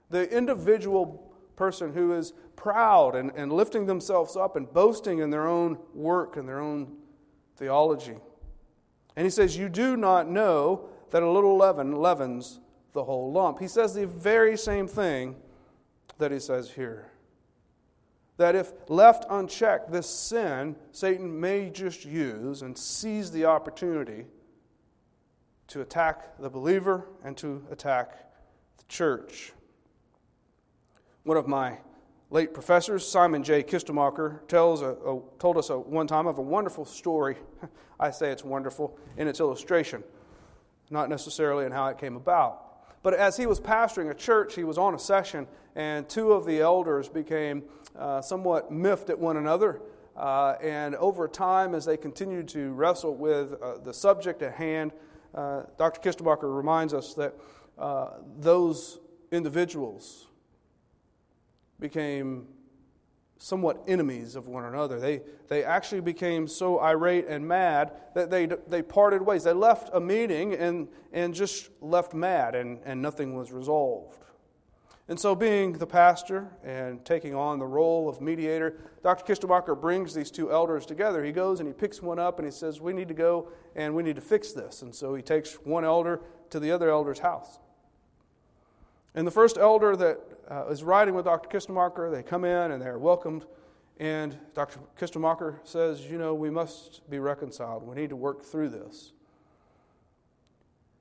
The 0.10 0.30
individual 0.36 1.32
person 1.56 1.94
who 1.94 2.14
is 2.14 2.34
proud 2.56 3.16
and, 3.16 3.32
and 3.36 3.54
lifting 3.54 3.86
themselves 3.86 4.36
up 4.36 4.56
and 4.56 4.72
boasting 4.72 5.20
in 5.20 5.30
their 5.30 5.48
own 5.48 5.78
work 5.94 6.36
and 6.36 6.48
their 6.48 6.60
own 6.60 6.98
theology. 7.58 8.16
And 9.16 9.26
he 9.26 9.30
says, 9.30 9.56
You 9.56 9.70
do 9.70 9.96
not 9.96 10.28
know 10.28 10.90
that 11.12 11.24
a 11.24 11.30
little 11.30 11.56
leaven 11.56 11.96
leavens 11.96 12.60
the 12.94 13.04
whole 13.04 13.32
lump. 13.32 13.60
He 13.60 13.68
says 13.68 13.94
the 13.94 14.08
very 14.08 14.58
same 14.58 14.88
thing 14.88 15.36
that 16.18 16.32
he 16.32 16.40
says 16.40 16.72
here. 16.72 17.12
That 18.38 18.56
if 18.56 18.74
left 18.90 19.26
unchecked, 19.30 19.92
this 19.92 20.10
sin, 20.10 20.76
Satan 20.92 21.40
may 21.40 21.70
just 21.70 22.04
use 22.04 22.62
and 22.62 22.78
seize 22.78 23.32
the 23.32 23.46
opportunity 23.46 24.26
to 25.68 25.82
attack 25.82 26.38
the 26.40 26.50
believer 26.50 27.08
and 27.24 27.36
to 27.38 27.66
attack 27.72 28.12
the 28.78 28.84
church. 28.88 29.54
One 31.24 31.38
of 31.38 31.48
my 31.48 31.78
late 32.30 32.54
professors, 32.54 33.08
Simon 33.08 33.44
J. 33.44 33.64
Kistemaker, 33.64 34.46
tells 34.48 34.82
a, 34.82 34.90
a, 34.90 35.22
told 35.40 35.58
us 35.58 35.70
a, 35.70 35.80
one 35.80 36.08
time 36.08 36.28
of 36.28 36.38
a 36.38 36.42
wonderful 36.42 36.86
story. 36.86 37.38
I 38.00 38.12
say 38.12 38.32
it's 38.32 38.44
wonderful 38.44 38.98
in 39.18 39.28
its 39.28 39.40
illustration, 39.40 40.04
not 40.90 41.10
necessarily 41.10 41.66
in 41.66 41.72
how 41.72 41.88
it 41.88 41.98
came 41.98 42.16
about. 42.16 42.62
But 43.02 43.14
as 43.14 43.38
he 43.38 43.46
was 43.46 43.60
pastoring 43.60 44.10
a 44.10 44.14
church, 44.14 44.56
he 44.56 44.64
was 44.64 44.78
on 44.78 44.96
a 44.96 45.00
session, 45.00 45.48
and 45.76 46.10
two 46.10 46.34
of 46.34 46.46
the 46.46 46.60
elders 46.60 47.08
became 47.08 47.64
uh, 47.98 48.22
somewhat 48.22 48.72
miffed 48.72 49.10
at 49.10 49.18
one 49.18 49.38
another. 49.38 49.82
Uh, 50.16 50.56
and 50.62 50.96
over 50.96 51.28
time, 51.28 51.76
as 51.76 51.86
they 51.86 51.98
continued 51.98 52.48
to 52.48 52.72
wrestle 52.74 53.16
with 53.16 53.54
uh, 53.62 53.78
the 53.80 53.94
subject 53.94 54.42
at 54.42 54.54
hand, 54.54 54.94
uh, 55.34 55.64
Dr. 55.78 56.00
Kistemaker 56.00 56.56
reminds 56.56 56.94
us 56.94 57.14
that 57.16 57.36
uh, 57.78 58.12
those 58.38 59.00
individuals 59.32 60.28
became 61.80 62.48
somewhat 63.38 63.84
enemies 63.88 64.36
of 64.36 64.48
one 64.48 64.66
another. 64.66 65.00
They, 65.00 65.22
they 65.50 65.64
actually 65.64 66.02
became 66.02 66.48
so 66.48 66.80
irate 66.80 67.28
and 67.28 67.46
mad 67.46 67.92
that 68.14 68.30
they, 68.30 68.46
they 68.46 68.82
parted 68.82 69.22
ways. 69.22 69.44
They 69.44 69.54
left 69.54 69.90
a 69.94 70.00
meeting 70.00 70.54
and, 70.54 70.88
and 71.12 71.34
just 71.34 71.70
left 71.82 72.14
mad, 72.14 72.56
and, 72.56 72.80
and 72.86 73.02
nothing 73.02 73.36
was 73.36 73.52
resolved. 73.52 74.18
And 75.08 75.20
so, 75.20 75.36
being 75.36 75.74
the 75.74 75.86
pastor 75.86 76.48
and 76.64 77.06
taking 77.06 77.36
on 77.36 77.60
the 77.60 77.66
role 77.66 78.10
of 78.10 78.22
mediator, 78.22 78.76
Dr. 79.04 79.24
Kistemaker 79.24 79.80
brings 79.80 80.16
these 80.16 80.32
two 80.32 80.52
elders 80.52 80.84
together. 80.84 81.24
He 81.24 81.32
goes 81.32 81.60
and 81.60 81.68
he 81.68 81.74
picks 81.74 82.02
one 82.02 82.18
up 82.18 82.40
and 82.40 82.48
he 82.48 82.52
says, 82.52 82.82
We 82.82 82.92
need 82.92 83.08
to 83.10 83.14
go 83.14 83.50
and 83.76 83.94
we 83.94 84.02
need 84.02 84.16
to 84.16 84.22
fix 84.22 84.52
this. 84.52 84.82
And 84.82 84.96
so 84.96 85.14
he 85.14 85.22
takes 85.22 85.56
one 85.64 85.86
elder 85.86 86.22
to 86.50 86.60
the 86.60 86.72
other 86.72 86.90
elder's 86.90 87.20
house. 87.20 87.60
And 89.14 89.28
the 89.28 89.32
first 89.32 89.58
elder 89.58 89.96
that 89.96 90.20
uh, 90.50 90.68
is 90.68 90.84
riding 90.84 91.14
with 91.14 91.26
Dr. 91.26 91.50
Kistemaker. 91.50 92.12
They 92.12 92.24
come 92.24 92.44
in 92.44 92.72
and 92.72 92.82
they're 92.82 92.98
welcomed. 92.98 93.46
And 94.00 94.38
Dr. 94.56 94.80
Kistemaker 95.00 95.60
says, 95.64 96.06
You 96.06 96.18
know, 96.18 96.34
we 96.34 96.50
must 96.50 97.08
be 97.10 97.20
reconciled. 97.20 97.84
We 97.84 97.96
need 97.96 98.10
to 98.10 98.16
work 98.16 98.44
through 98.44 98.70
this. 98.70 99.14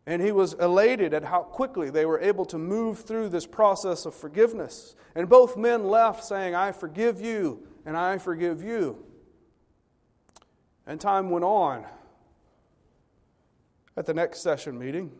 And 0.06 0.20
he 0.20 0.32
was 0.32 0.52
elated 0.54 1.14
at 1.14 1.24
how 1.24 1.40
quickly 1.40 1.88
they 1.88 2.04
were 2.04 2.20
able 2.20 2.44
to 2.46 2.58
move 2.58 3.00
through 3.00 3.30
this 3.30 3.46
process 3.46 4.04
of 4.04 4.14
forgiveness. 4.14 4.94
And 5.14 5.28
both 5.28 5.56
men 5.56 5.84
left 5.84 6.24
saying, 6.24 6.54
I 6.54 6.72
forgive 6.72 7.20
you, 7.20 7.66
and 7.86 7.96
I 7.96 8.18
forgive 8.18 8.62
you. 8.62 9.02
And 10.86 11.00
time 11.00 11.30
went 11.30 11.44
on. 11.44 11.86
At 13.96 14.06
the 14.06 14.14
next 14.14 14.40
session 14.40 14.78
meeting, 14.78 15.10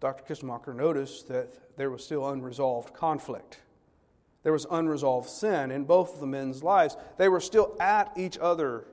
Dr. 0.00 0.22
Kistemaker 0.32 0.74
noticed 0.74 1.28
that 1.28 1.76
there 1.76 1.90
was 1.90 2.04
still 2.04 2.28
unresolved 2.28 2.94
conflict. 2.94 3.58
There 4.44 4.52
was 4.52 4.66
unresolved 4.70 5.28
sin 5.28 5.70
in 5.70 5.84
both 5.84 6.14
of 6.14 6.20
the 6.20 6.26
men's 6.26 6.62
lives. 6.62 6.96
They 7.16 7.28
were 7.28 7.40
still 7.40 7.76
at 7.80 8.12
each 8.16 8.38
other. 8.38 8.84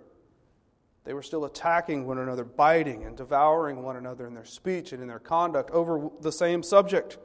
They 1.05 1.13
were 1.13 1.21
still 1.21 1.45
attacking 1.45 2.07
one 2.07 2.17
another, 2.17 2.43
biting 2.43 3.03
and 3.05 3.15
devouring 3.15 3.83
one 3.83 3.95
another 3.95 4.25
in 4.25 4.33
their 4.33 4.45
speech 4.45 4.91
and 4.91 5.01
in 5.01 5.07
their 5.07 5.19
conduct 5.19 5.69
over 5.69 6.09
the 6.21 6.31
same 6.31 6.63
subject. 6.63 7.19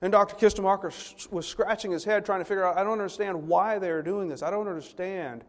And 0.00 0.10
Dr. 0.10 0.36
Kistemaker 0.36 1.30
was 1.30 1.46
scratching 1.46 1.90
his 1.90 2.04
head 2.04 2.24
trying 2.24 2.40
to 2.40 2.44
figure 2.46 2.64
out 2.64 2.78
I 2.78 2.84
don't 2.84 2.92
understand 2.92 3.46
why 3.46 3.78
they 3.78 3.90
are 3.90 4.02
doing 4.02 4.28
this. 4.28 4.42
I 4.42 4.50
don't 4.50 4.68
understand. 4.68 5.44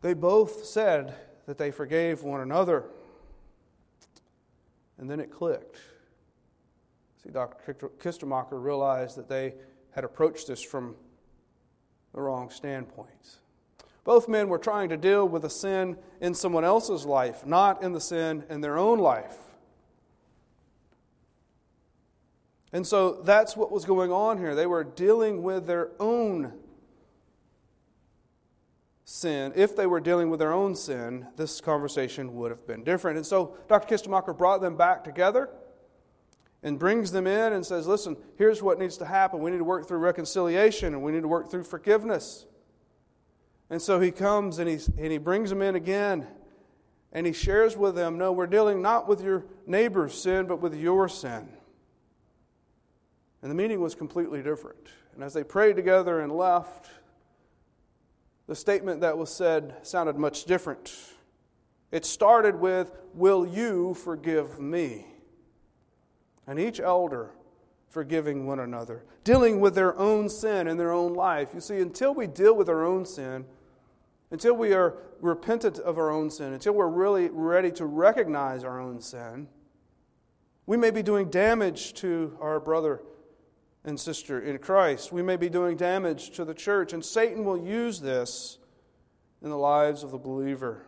They 0.00 0.14
both 0.14 0.64
said 0.64 1.14
that 1.46 1.58
they 1.58 1.70
forgave 1.70 2.22
one 2.22 2.40
another. 2.40 2.84
And 4.98 5.10
then 5.10 5.20
it 5.20 5.30
clicked. 5.30 5.76
See, 7.22 7.30
Dr. 7.30 7.74
Kistemaker 7.98 8.62
realized 8.62 9.16
that 9.16 9.28
they 9.28 9.54
had 9.90 10.04
approached 10.04 10.46
this 10.46 10.62
from 10.62 10.94
the 12.14 12.20
wrong 12.20 12.48
standpoint. 12.48 13.40
Both 14.04 14.28
men 14.28 14.48
were 14.48 14.58
trying 14.58 14.88
to 14.88 14.96
deal 14.96 15.28
with 15.28 15.44
a 15.44 15.50
sin 15.50 15.96
in 16.20 16.34
someone 16.34 16.64
else's 16.64 17.04
life, 17.04 17.44
not 17.44 17.82
in 17.82 17.92
the 17.92 18.00
sin 18.00 18.44
in 18.48 18.60
their 18.60 18.78
own 18.78 18.98
life. 18.98 19.36
And 22.72 22.86
so 22.86 23.20
that's 23.22 23.56
what 23.56 23.72
was 23.72 23.84
going 23.84 24.12
on 24.12 24.38
here. 24.38 24.54
They 24.54 24.66
were 24.66 24.84
dealing 24.84 25.42
with 25.42 25.66
their 25.66 25.90
own 25.98 26.52
sin, 29.10 29.52
if 29.56 29.74
they 29.74 29.86
were 29.86 29.98
dealing 29.98 30.30
with 30.30 30.38
their 30.38 30.52
own 30.52 30.76
sin, 30.76 31.26
this 31.36 31.60
conversation 31.60 32.36
would 32.36 32.52
have 32.52 32.64
been 32.64 32.84
different. 32.84 33.16
And 33.16 33.26
so 33.26 33.56
Dr. 33.68 33.92
Kistemaker 33.92 34.36
brought 34.36 34.60
them 34.60 34.76
back 34.76 35.02
together 35.02 35.50
and 36.62 36.78
brings 36.78 37.10
them 37.10 37.26
in 37.26 37.52
and 37.52 37.66
says, 37.66 37.88
Listen, 37.88 38.16
here's 38.36 38.62
what 38.62 38.78
needs 38.78 38.96
to 38.98 39.04
happen. 39.04 39.40
We 39.40 39.50
need 39.50 39.58
to 39.58 39.64
work 39.64 39.88
through 39.88 39.98
reconciliation 39.98 40.94
and 40.94 41.02
we 41.02 41.10
need 41.10 41.22
to 41.22 41.28
work 41.28 41.50
through 41.50 41.64
forgiveness. 41.64 42.46
And 43.70 43.80
so 43.80 44.00
he 44.00 44.10
comes 44.10 44.58
and, 44.58 44.68
he 44.68 44.78
and 44.98 45.12
he 45.12 45.18
brings 45.18 45.48
them 45.48 45.62
in 45.62 45.76
again 45.76 46.26
and 47.12 47.26
he 47.26 47.32
shares 47.32 47.76
with 47.76 47.94
them 47.94 48.18
no, 48.18 48.32
we're 48.32 48.46
dealing 48.46 48.82
not 48.82 49.08
with 49.08 49.22
your 49.22 49.44
neighbor's 49.66 50.20
sin, 50.20 50.46
but 50.46 50.60
with 50.60 50.74
your 50.74 51.08
sin. 51.08 51.48
And 53.42 53.50
the 53.50 53.54
meeting 53.54 53.80
was 53.80 53.94
completely 53.94 54.42
different. 54.42 54.88
And 55.14 55.24
as 55.24 55.32
they 55.32 55.44
prayed 55.44 55.76
together 55.76 56.20
and 56.20 56.32
left, 56.32 56.90
the 58.46 58.54
statement 58.54 59.00
that 59.00 59.16
was 59.16 59.30
said 59.32 59.76
sounded 59.82 60.16
much 60.16 60.44
different. 60.44 60.94
It 61.90 62.04
started 62.04 62.56
with, 62.56 62.92
Will 63.14 63.46
you 63.46 63.94
forgive 63.94 64.60
me? 64.60 65.06
And 66.46 66.58
each 66.58 66.80
elder 66.80 67.30
forgiving 67.88 68.46
one 68.46 68.60
another, 68.60 69.04
dealing 69.24 69.60
with 69.60 69.74
their 69.74 69.96
own 69.98 70.28
sin 70.28 70.68
in 70.68 70.76
their 70.76 70.92
own 70.92 71.14
life. 71.14 71.50
You 71.54 71.60
see, 71.60 71.78
until 71.78 72.14
we 72.14 72.26
deal 72.26 72.54
with 72.54 72.68
our 72.68 72.84
own 72.84 73.04
sin, 73.04 73.44
until 74.30 74.54
we 74.54 74.72
are 74.72 74.96
repentant 75.20 75.78
of 75.78 75.98
our 75.98 76.10
own 76.10 76.30
sin, 76.30 76.52
until 76.52 76.72
we're 76.72 76.88
really 76.88 77.28
ready 77.30 77.70
to 77.72 77.86
recognize 77.86 78.64
our 78.64 78.80
own 78.80 79.00
sin, 79.00 79.48
we 80.66 80.76
may 80.76 80.90
be 80.90 81.02
doing 81.02 81.30
damage 81.30 81.94
to 81.94 82.36
our 82.40 82.60
brother 82.60 83.02
and 83.84 83.98
sister 83.98 84.40
in 84.40 84.58
Christ. 84.58 85.12
We 85.12 85.22
may 85.22 85.36
be 85.36 85.48
doing 85.48 85.76
damage 85.76 86.30
to 86.32 86.44
the 86.44 86.54
church, 86.54 86.92
and 86.92 87.04
Satan 87.04 87.44
will 87.44 87.58
use 87.58 88.00
this 88.00 88.58
in 89.42 89.50
the 89.50 89.56
lives 89.56 90.02
of 90.02 90.10
the 90.10 90.18
believer. 90.18 90.82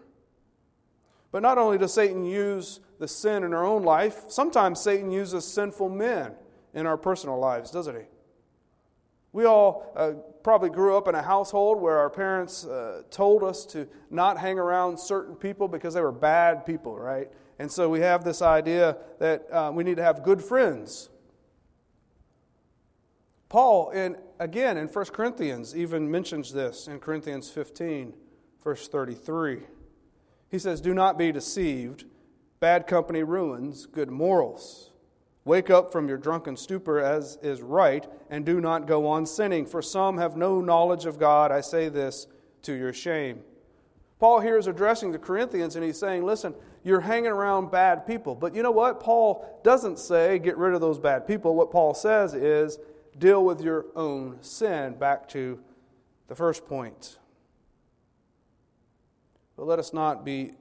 But 1.32 1.42
not 1.42 1.58
only 1.58 1.78
does 1.78 1.94
Satan 1.94 2.24
use 2.24 2.80
the 2.98 3.08
sin 3.08 3.42
in 3.42 3.54
our 3.54 3.64
own 3.64 3.82
life, 3.82 4.24
sometimes 4.28 4.80
Satan 4.80 5.10
uses 5.10 5.44
sinful 5.46 5.88
men 5.88 6.32
in 6.74 6.86
our 6.86 6.98
personal 6.98 7.38
lives, 7.38 7.70
doesn't 7.70 7.96
he? 7.96 8.02
We 9.32 9.46
all 9.46 9.90
uh, 9.96 10.12
probably 10.42 10.70
grew 10.70 10.96
up 10.96 11.08
in 11.08 11.14
a 11.14 11.22
household 11.22 11.80
where 11.80 11.98
our 11.98 12.10
parents 12.10 12.66
uh, 12.66 13.02
told 13.10 13.42
us 13.42 13.64
to 13.66 13.88
not 14.10 14.38
hang 14.38 14.58
around 14.58 14.98
certain 14.98 15.34
people 15.34 15.68
because 15.68 15.94
they 15.94 16.00
were 16.00 16.12
bad 16.12 16.66
people, 16.66 16.98
right? 16.98 17.30
And 17.58 17.70
so 17.70 17.88
we 17.88 18.00
have 18.00 18.24
this 18.24 18.42
idea 18.42 18.96
that 19.18 19.50
uh, 19.50 19.70
we 19.72 19.84
need 19.84 19.96
to 19.96 20.02
have 20.02 20.22
good 20.22 20.42
friends. 20.42 21.08
Paul, 23.48 23.90
in, 23.90 24.16
again, 24.38 24.76
in 24.76 24.88
1 24.88 25.04
Corinthians, 25.06 25.76
even 25.76 26.10
mentions 26.10 26.52
this 26.52 26.88
in 26.88 26.98
Corinthians 27.00 27.50
15, 27.50 28.14
verse 28.64 28.88
33. 28.88 29.60
He 30.50 30.58
says, 30.58 30.80
Do 30.80 30.94
not 30.94 31.18
be 31.18 31.32
deceived. 31.32 32.04
Bad 32.60 32.86
company 32.86 33.22
ruins 33.22 33.86
good 33.86 34.10
morals. 34.10 34.91
Wake 35.44 35.70
up 35.70 35.90
from 35.90 36.08
your 36.08 36.18
drunken 36.18 36.56
stupor 36.56 37.00
as 37.00 37.36
is 37.42 37.60
right, 37.62 38.06
and 38.30 38.46
do 38.46 38.60
not 38.60 38.86
go 38.86 39.06
on 39.08 39.26
sinning, 39.26 39.66
for 39.66 39.82
some 39.82 40.18
have 40.18 40.36
no 40.36 40.60
knowledge 40.60 41.04
of 41.04 41.18
God. 41.18 41.50
I 41.50 41.60
say 41.60 41.88
this 41.88 42.28
to 42.62 42.72
your 42.72 42.92
shame. 42.92 43.40
Paul 44.20 44.38
here 44.38 44.56
is 44.56 44.68
addressing 44.68 45.10
the 45.10 45.18
Corinthians, 45.18 45.74
and 45.74 45.84
he's 45.84 45.98
saying, 45.98 46.24
Listen, 46.24 46.54
you're 46.84 47.00
hanging 47.00 47.32
around 47.32 47.72
bad 47.72 48.06
people. 48.06 48.36
But 48.36 48.54
you 48.54 48.62
know 48.62 48.70
what? 48.70 49.00
Paul 49.00 49.60
doesn't 49.64 49.98
say 49.98 50.38
get 50.38 50.56
rid 50.56 50.74
of 50.74 50.80
those 50.80 50.98
bad 50.98 51.26
people. 51.26 51.56
What 51.56 51.72
Paul 51.72 51.92
says 51.92 52.34
is 52.34 52.78
deal 53.18 53.44
with 53.44 53.60
your 53.60 53.86
own 53.96 54.38
sin. 54.40 54.94
Back 54.94 55.28
to 55.30 55.58
the 56.28 56.36
first 56.36 56.66
point. 56.66 57.18
But 59.56 59.66
let 59.66 59.80
us 59.80 59.92
not 59.92 60.24
be 60.24 60.52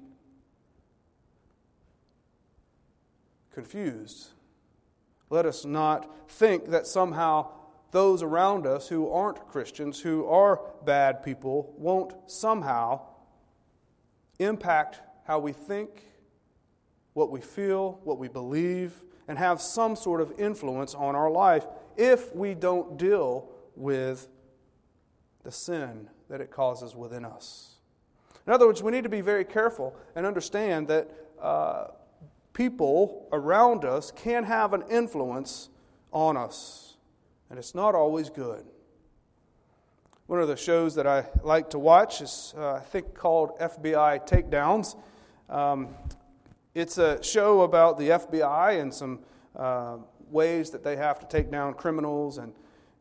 confused 3.53 4.29
let 5.31 5.45
us 5.45 5.63
not 5.65 6.29
think 6.29 6.69
that 6.69 6.85
somehow 6.85 7.47
those 7.91 8.21
around 8.21 8.67
us 8.67 8.89
who 8.89 9.09
aren't 9.09 9.47
Christians, 9.47 9.99
who 9.99 10.25
are 10.25 10.61
bad 10.85 11.23
people, 11.23 11.73
won't 11.77 12.13
somehow 12.29 13.01
impact 14.39 14.99
how 15.25 15.39
we 15.39 15.53
think, 15.53 16.03
what 17.13 17.31
we 17.31 17.39
feel, 17.39 17.99
what 18.03 18.19
we 18.19 18.27
believe, 18.27 18.93
and 19.27 19.37
have 19.37 19.61
some 19.61 19.95
sort 19.95 20.19
of 20.19 20.37
influence 20.37 20.93
on 20.93 21.15
our 21.15 21.31
life 21.31 21.65
if 21.95 22.35
we 22.35 22.53
don't 22.53 22.97
deal 22.97 23.49
with 23.75 24.27
the 25.43 25.51
sin 25.51 26.09
that 26.29 26.41
it 26.41 26.51
causes 26.51 26.93
within 26.93 27.23
us. 27.23 27.75
In 28.45 28.51
other 28.51 28.67
words, 28.67 28.83
we 28.83 28.91
need 28.91 29.03
to 29.03 29.09
be 29.09 29.21
very 29.21 29.45
careful 29.45 29.95
and 30.13 30.25
understand 30.25 30.89
that 30.89 31.09
uh, 31.41 31.87
people 32.53 33.27
around 33.31 33.85
us 33.85 34.11
can 34.11 34.43
have 34.43 34.73
an 34.73 34.83
influence 34.89 35.69
on 36.11 36.37
us, 36.37 36.97
and 37.49 37.57
it's 37.57 37.73
not 37.73 37.95
always 37.95 38.29
good. 38.29 38.65
One 40.27 40.39
of 40.39 40.47
the 40.47 40.55
shows 40.55 40.95
that 40.95 41.07
I 41.07 41.25
like 41.43 41.69
to 41.71 41.79
watch 41.79 42.21
is, 42.21 42.53
uh, 42.57 42.73
I 42.73 42.79
think, 42.79 43.13
called 43.13 43.57
FBI 43.59 44.25
Takedowns. 44.27 44.95
Um, 45.49 45.89
it's 46.73 46.97
a 46.97 47.21
show 47.21 47.61
about 47.61 47.97
the 47.97 48.09
FBI 48.09 48.79
and 48.79 48.93
some 48.93 49.19
uh, 49.57 49.97
ways 50.29 50.69
that 50.69 50.83
they 50.83 50.95
have 50.95 51.19
to 51.19 51.25
take 51.27 51.51
down 51.51 51.73
criminals 51.73 52.37
and, 52.37 52.53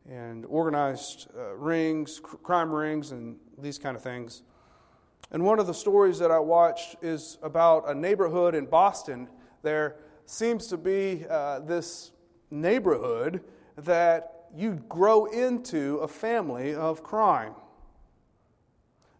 and 0.09 0.45
organized 0.47 1.29
uh, 1.37 1.53
rings, 1.55 2.19
cr- 2.19 2.35
crime 2.37 2.69
rings, 2.69 3.11
and 3.11 3.37
these 3.57 3.77
kind 3.77 3.95
of 3.95 4.03
things. 4.03 4.43
And 5.31 5.45
one 5.45 5.59
of 5.59 5.67
the 5.67 5.73
stories 5.73 6.19
that 6.19 6.31
I 6.31 6.39
watched 6.39 6.97
is 7.01 7.37
about 7.41 7.89
a 7.89 7.95
neighborhood 7.95 8.53
in 8.53 8.65
Boston 8.65 9.29
there 9.61 9.97
seems 10.25 10.67
to 10.67 10.77
be 10.77 11.25
uh, 11.29 11.59
this 11.59 12.11
neighborhood 12.49 13.41
that 13.77 14.45
you 14.55 14.81
grow 14.89 15.25
into 15.25 15.97
a 15.97 16.07
family 16.07 16.73
of 16.73 17.03
crime. 17.03 17.53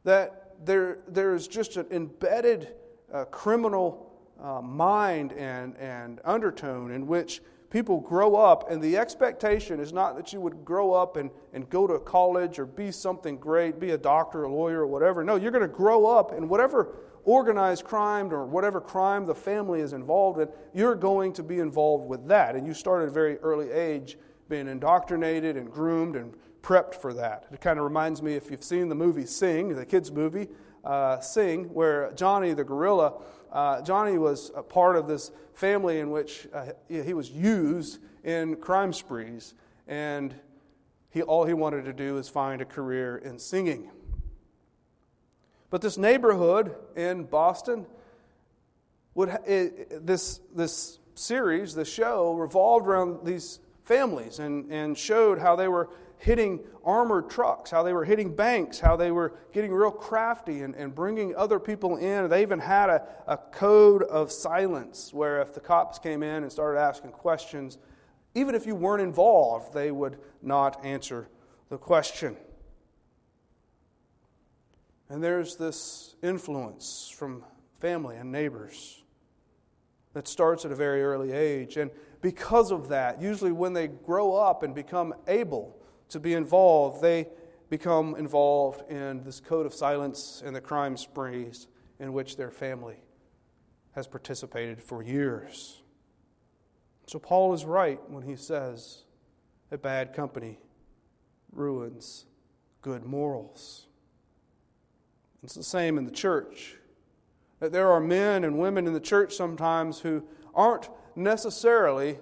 That 0.03 0.55
there, 0.65 0.99
there's 1.07 1.47
just 1.47 1.77
an 1.77 1.87
embedded 1.91 2.73
uh, 3.13 3.25
criminal 3.25 4.11
uh, 4.41 4.61
mind 4.61 5.33
and, 5.33 5.75
and 5.77 6.19
undertone 6.25 6.91
in 6.91 7.07
which 7.07 7.41
people 7.69 8.01
grow 8.01 8.35
up, 8.35 8.69
and 8.69 8.81
the 8.81 8.97
expectation 8.97 9.79
is 9.79 9.93
not 9.93 10.17
that 10.17 10.33
you 10.33 10.41
would 10.41 10.65
grow 10.65 10.91
up 10.93 11.15
and, 11.15 11.29
and 11.53 11.69
go 11.69 11.87
to 11.87 11.99
college 11.99 12.59
or 12.59 12.65
be 12.65 12.91
something 12.91 13.37
great, 13.37 13.79
be 13.79 13.91
a 13.91 13.97
doctor, 13.97 14.43
a 14.43 14.53
lawyer, 14.53 14.81
or 14.81 14.87
whatever. 14.87 15.23
No, 15.23 15.35
you're 15.35 15.51
going 15.51 15.61
to 15.61 15.67
grow 15.67 16.05
up, 16.05 16.33
and 16.33 16.49
whatever 16.49 16.95
organized 17.23 17.83
crime 17.83 18.31
or 18.33 18.45
whatever 18.45 18.81
crime 18.81 19.25
the 19.25 19.35
family 19.35 19.81
is 19.81 19.93
involved 19.93 20.39
in, 20.39 20.49
you're 20.73 20.95
going 20.95 21.33
to 21.33 21.43
be 21.43 21.59
involved 21.59 22.07
with 22.07 22.27
that. 22.27 22.55
And 22.55 22.65
you 22.65 22.73
start 22.73 23.03
at 23.03 23.09
a 23.09 23.11
very 23.11 23.37
early 23.37 23.71
age 23.71 24.17
being 24.49 24.67
indoctrinated 24.67 25.57
and 25.57 25.71
groomed 25.71 26.15
and 26.15 26.33
prepped 26.61 26.95
for 26.95 27.13
that. 27.13 27.45
It 27.51 27.61
kind 27.61 27.79
of 27.79 27.85
reminds 27.85 28.21
me 28.21 28.35
if 28.35 28.51
you've 28.51 28.63
seen 28.63 28.89
the 28.89 28.95
movie 28.95 29.25
Sing, 29.25 29.75
the 29.75 29.85
kids' 29.85 30.11
movie, 30.11 30.47
uh, 30.83 31.19
Sing, 31.19 31.65
where 31.73 32.11
Johnny 32.13 32.53
the 32.53 32.63
gorilla, 32.63 33.21
uh, 33.51 33.81
Johnny 33.81 34.17
was 34.17 34.51
a 34.55 34.63
part 34.63 34.95
of 34.95 35.07
this 35.07 35.31
family 35.53 35.99
in 35.99 36.11
which 36.11 36.47
uh, 36.53 36.67
he 36.87 37.13
was 37.13 37.29
used 37.29 37.99
in 38.23 38.55
crime 38.55 38.93
sprees, 38.93 39.55
and 39.87 40.35
he, 41.09 41.21
all 41.21 41.45
he 41.45 41.53
wanted 41.53 41.85
to 41.85 41.93
do 41.93 42.17
is 42.17 42.29
find 42.29 42.61
a 42.61 42.65
career 42.65 43.17
in 43.17 43.37
singing. 43.37 43.91
But 45.71 45.81
this 45.81 45.97
neighborhood 45.97 46.75
in 46.95 47.23
Boston 47.23 47.87
would 49.15 49.29
it, 49.47 50.05
this 50.05 50.39
this 50.53 50.99
series, 51.15 51.73
the 51.73 51.85
show, 51.85 52.33
revolved 52.33 52.87
around 52.87 53.25
these 53.25 53.59
families 53.83 54.39
and, 54.39 54.71
and 54.71 54.97
showed 54.97 55.39
how 55.39 55.55
they 55.55 55.67
were 55.67 55.89
hitting 56.17 56.59
armored 56.83 57.29
trucks, 57.29 57.71
how 57.71 57.83
they 57.83 57.93
were 57.93 58.05
hitting 58.05 58.35
banks, 58.35 58.79
how 58.79 58.95
they 58.95 59.11
were 59.11 59.33
getting 59.53 59.71
real 59.73 59.91
crafty 59.91 60.61
and, 60.61 60.75
and 60.75 60.93
bringing 60.93 61.35
other 61.35 61.59
people 61.59 61.97
in. 61.97 62.29
They 62.29 62.41
even 62.43 62.59
had 62.59 62.89
a, 62.89 63.07
a 63.27 63.37
code 63.37 64.03
of 64.03 64.31
silence 64.31 65.13
where 65.13 65.41
if 65.41 65.53
the 65.53 65.59
cops 65.59 65.99
came 65.99 66.21
in 66.21 66.43
and 66.43 66.51
started 66.51 66.79
asking 66.79 67.11
questions, 67.11 67.77
even 68.35 68.55
if 68.55 68.65
you 68.65 68.75
weren't 68.75 69.01
involved, 69.01 69.73
they 69.73 69.89
would 69.89 70.17
not 70.41 70.85
answer 70.85 71.27
the 71.69 71.77
question. 71.77 72.37
And 75.11 75.21
there's 75.21 75.57
this 75.57 76.15
influence 76.23 77.13
from 77.13 77.43
family 77.81 78.15
and 78.15 78.31
neighbors 78.31 79.03
that 80.13 80.25
starts 80.25 80.63
at 80.63 80.71
a 80.71 80.75
very 80.75 81.03
early 81.03 81.33
age. 81.33 81.75
And 81.75 81.91
because 82.21 82.71
of 82.71 82.87
that, 82.87 83.21
usually 83.21 83.51
when 83.51 83.73
they 83.73 83.89
grow 83.89 84.33
up 84.33 84.63
and 84.63 84.73
become 84.73 85.13
able 85.27 85.77
to 86.07 86.19
be 86.21 86.33
involved, 86.33 87.01
they 87.01 87.27
become 87.69 88.15
involved 88.15 88.89
in 88.89 89.21
this 89.25 89.41
code 89.41 89.65
of 89.65 89.73
silence 89.73 90.41
and 90.45 90.55
the 90.55 90.61
crime 90.61 90.95
sprees 90.95 91.67
in 91.99 92.13
which 92.13 92.37
their 92.37 92.49
family 92.49 93.03
has 93.91 94.07
participated 94.07 94.81
for 94.81 95.03
years. 95.03 95.81
So 97.07 97.19
Paul 97.19 97.53
is 97.53 97.65
right 97.65 97.99
when 98.09 98.23
he 98.23 98.37
says 98.37 99.03
that 99.71 99.81
bad 99.81 100.13
company 100.13 100.59
ruins 101.51 102.27
good 102.81 103.03
morals. 103.03 103.87
It's 105.43 105.55
the 105.55 105.63
same 105.63 105.97
in 105.97 106.05
the 106.05 106.11
church. 106.11 106.75
That 107.59 107.71
there 107.71 107.91
are 107.91 107.99
men 107.99 108.43
and 108.43 108.59
women 108.59 108.87
in 108.87 108.93
the 108.93 108.99
church 108.99 109.35
sometimes 109.35 109.99
who 109.99 110.23
aren't 110.53 110.89
necessarily 111.15 112.19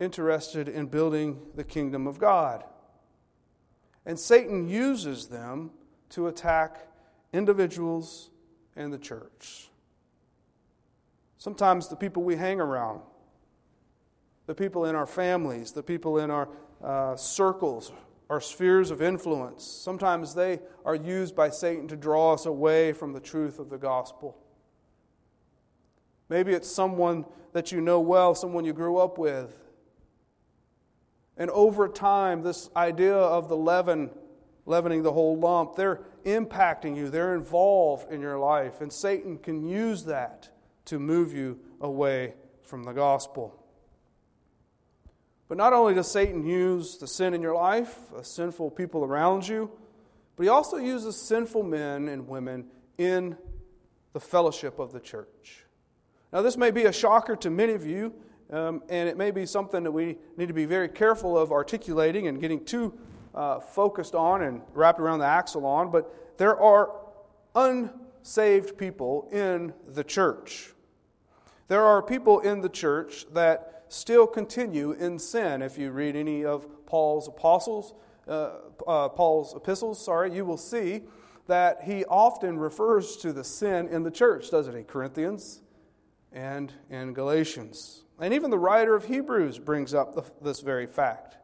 interested 0.00 0.68
in 0.68 0.86
building 0.86 1.40
the 1.54 1.64
kingdom 1.64 2.06
of 2.06 2.18
God. 2.18 2.64
And 4.06 4.18
Satan 4.18 4.68
uses 4.68 5.28
them 5.28 5.70
to 6.10 6.26
attack 6.26 6.88
individuals 7.32 8.30
and 8.76 8.92
the 8.92 8.98
church. 8.98 9.70
Sometimes 11.38 11.88
the 11.88 11.96
people 11.96 12.22
we 12.22 12.36
hang 12.36 12.60
around, 12.60 13.00
the 14.46 14.54
people 14.54 14.84
in 14.86 14.94
our 14.94 15.06
families, 15.06 15.72
the 15.72 15.82
people 15.82 16.18
in 16.18 16.30
our 16.30 16.48
uh, 16.82 17.16
circles, 17.16 17.92
our 18.30 18.40
spheres 18.40 18.90
of 18.90 19.02
influence. 19.02 19.64
Sometimes 19.64 20.34
they 20.34 20.60
are 20.84 20.94
used 20.94 21.36
by 21.36 21.50
Satan 21.50 21.88
to 21.88 21.96
draw 21.96 22.32
us 22.32 22.46
away 22.46 22.92
from 22.92 23.12
the 23.12 23.20
truth 23.20 23.58
of 23.58 23.70
the 23.70 23.78
gospel. 23.78 24.38
Maybe 26.28 26.52
it's 26.52 26.70
someone 26.70 27.26
that 27.52 27.70
you 27.70 27.80
know 27.80 28.00
well, 28.00 28.34
someone 28.34 28.64
you 28.64 28.72
grew 28.72 28.98
up 28.98 29.18
with. 29.18 29.56
And 31.36 31.50
over 31.50 31.88
time, 31.88 32.42
this 32.42 32.70
idea 32.76 33.14
of 33.14 33.48
the 33.48 33.56
leaven, 33.56 34.10
leavening 34.66 35.02
the 35.02 35.12
whole 35.12 35.36
lump, 35.36 35.74
they're 35.74 36.00
impacting 36.24 36.96
you, 36.96 37.10
they're 37.10 37.34
involved 37.34 38.10
in 38.10 38.20
your 38.20 38.38
life. 38.38 38.80
And 38.80 38.92
Satan 38.92 39.38
can 39.38 39.68
use 39.68 40.04
that 40.04 40.48
to 40.86 40.98
move 40.98 41.32
you 41.32 41.58
away 41.80 42.34
from 42.62 42.84
the 42.84 42.92
gospel. 42.92 43.63
But 45.48 45.58
not 45.58 45.72
only 45.72 45.94
does 45.94 46.10
Satan 46.10 46.44
use 46.44 46.96
the 46.96 47.06
sin 47.06 47.34
in 47.34 47.42
your 47.42 47.54
life, 47.54 47.96
the 48.16 48.24
sinful 48.24 48.70
people 48.70 49.04
around 49.04 49.46
you, 49.46 49.70
but 50.36 50.44
he 50.44 50.48
also 50.48 50.78
uses 50.78 51.16
sinful 51.16 51.62
men 51.62 52.08
and 52.08 52.26
women 52.26 52.66
in 52.98 53.36
the 54.12 54.20
fellowship 54.20 54.78
of 54.78 54.92
the 54.92 55.00
church. 55.00 55.64
Now, 56.32 56.42
this 56.42 56.56
may 56.56 56.70
be 56.70 56.84
a 56.84 56.92
shocker 56.92 57.36
to 57.36 57.50
many 57.50 57.74
of 57.74 57.86
you, 57.86 58.14
um, 58.50 58.82
and 58.88 59.08
it 59.08 59.16
may 59.16 59.30
be 59.30 59.46
something 59.46 59.84
that 59.84 59.92
we 59.92 60.18
need 60.36 60.48
to 60.48 60.54
be 60.54 60.64
very 60.64 60.88
careful 60.88 61.38
of 61.38 61.52
articulating 61.52 62.26
and 62.26 62.40
getting 62.40 62.64
too 62.64 62.98
uh, 63.34 63.60
focused 63.60 64.14
on 64.14 64.42
and 64.42 64.62
wrapped 64.72 65.00
around 65.00 65.18
the 65.18 65.26
axle 65.26 65.66
on, 65.66 65.90
but 65.90 66.38
there 66.38 66.58
are 66.58 66.90
unsaved 67.54 68.76
people 68.76 69.28
in 69.32 69.72
the 69.86 70.04
church. 70.04 70.72
There 71.68 71.82
are 71.82 72.02
people 72.02 72.40
in 72.40 72.60
the 72.60 72.68
church 72.68 73.26
that 73.32 73.73
still 73.94 74.26
continue 74.26 74.92
in 74.92 75.18
sin. 75.18 75.62
If 75.62 75.78
you 75.78 75.90
read 75.90 76.16
any 76.16 76.44
of 76.44 76.86
Paul's 76.86 77.28
apostles, 77.28 77.94
uh, 78.26 78.50
uh, 78.86 79.08
Paul's 79.10 79.54
epistles, 79.54 80.04
sorry, 80.04 80.34
you 80.34 80.44
will 80.44 80.56
see 80.56 81.02
that 81.46 81.82
he 81.82 82.04
often 82.06 82.58
refers 82.58 83.16
to 83.18 83.32
the 83.32 83.44
sin 83.44 83.88
in 83.88 84.02
the 84.02 84.10
church, 84.10 84.50
doesn't 84.50 84.76
he? 84.76 84.82
Corinthians 84.82 85.60
and 86.32 86.72
in 86.90 87.12
Galatians. 87.12 88.04
And 88.18 88.32
even 88.32 88.50
the 88.50 88.58
writer 88.58 88.94
of 88.94 89.06
Hebrews 89.06 89.58
brings 89.58 89.92
up 89.94 90.14
the, 90.14 90.24
this 90.42 90.60
very 90.60 90.86
fact. 90.86 91.36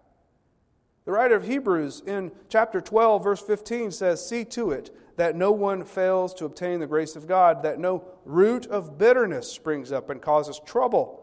The 1.04 1.12
writer 1.12 1.34
of 1.36 1.46
Hebrews 1.46 2.02
in 2.06 2.30
chapter 2.48 2.80
12, 2.80 3.24
verse 3.24 3.42
15 3.42 3.90
says, 3.90 4.26
See 4.26 4.44
to 4.46 4.70
it 4.70 4.94
that 5.16 5.36
no 5.36 5.50
one 5.50 5.84
fails 5.84 6.32
to 6.34 6.44
obtain 6.44 6.80
the 6.80 6.86
grace 6.86 7.16
of 7.16 7.26
God, 7.26 7.62
that 7.62 7.78
no 7.78 8.04
root 8.24 8.66
of 8.66 8.96
bitterness 8.96 9.50
springs 9.50 9.92
up 9.92 10.08
and 10.08 10.22
causes 10.22 10.60
trouble, 10.64 11.19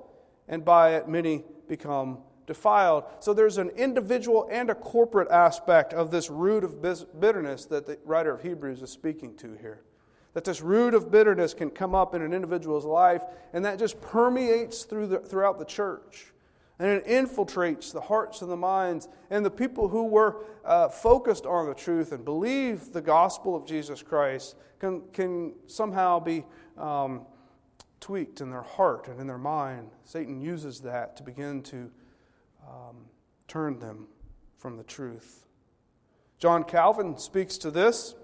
and 0.47 0.63
by 0.63 0.95
it 0.95 1.07
many 1.07 1.43
become 1.67 2.19
defiled. 2.45 3.03
So 3.19 3.33
there's 3.33 3.57
an 3.57 3.69
individual 3.71 4.47
and 4.49 4.69
a 4.69 4.75
corporate 4.75 5.29
aspect 5.29 5.93
of 5.93 6.11
this 6.11 6.29
root 6.29 6.63
of 6.63 6.81
bitterness 6.81 7.65
that 7.65 7.85
the 7.85 7.99
writer 8.05 8.33
of 8.33 8.41
Hebrews 8.41 8.81
is 8.81 8.89
speaking 8.89 9.35
to 9.37 9.53
here. 9.59 9.81
That 10.33 10.45
this 10.45 10.61
root 10.61 10.93
of 10.93 11.11
bitterness 11.11 11.53
can 11.53 11.69
come 11.69 11.93
up 11.93 12.15
in 12.15 12.21
an 12.21 12.33
individual's 12.33 12.85
life, 12.85 13.23
and 13.53 13.65
that 13.65 13.79
just 13.79 13.99
permeates 14.01 14.83
through 14.83 15.07
the, 15.07 15.19
throughout 15.19 15.59
the 15.59 15.65
church. 15.65 16.31
And 16.79 16.89
it 16.89 17.07
infiltrates 17.07 17.91
the 17.91 18.01
hearts 18.01 18.43
and 18.43 18.51
the 18.51 18.57
minds. 18.57 19.07
And 19.31 19.43
the 19.43 19.49
people 19.49 19.87
who 19.87 20.05
were 20.05 20.45
uh, 20.63 20.89
focused 20.89 21.47
on 21.47 21.65
the 21.65 21.73
truth 21.73 22.11
and 22.11 22.23
believe 22.23 22.93
the 22.93 23.01
gospel 23.01 23.55
of 23.55 23.65
Jesus 23.65 24.03
Christ 24.03 24.55
can, 24.79 25.01
can 25.11 25.53
somehow 25.65 26.19
be 26.19 26.45
um, 26.77 27.25
tweaked 27.99 28.41
in 28.41 28.49
their 28.49 28.61
heart 28.61 29.07
and 29.07 29.19
in 29.19 29.27
their 29.27 29.37
mind. 29.37 29.89
Satan 30.03 30.39
uses 30.39 30.79
that 30.81 31.17
to 31.17 31.23
begin 31.23 31.61
to 31.63 31.91
um, 32.67 33.05
turned 33.47 33.81
them 33.81 34.07
from 34.57 34.77
the 34.77 34.83
truth. 34.83 35.45
John 36.39 36.63
Calvin 36.63 37.17
speaks 37.17 37.57
to 37.59 37.71
this 37.71 38.15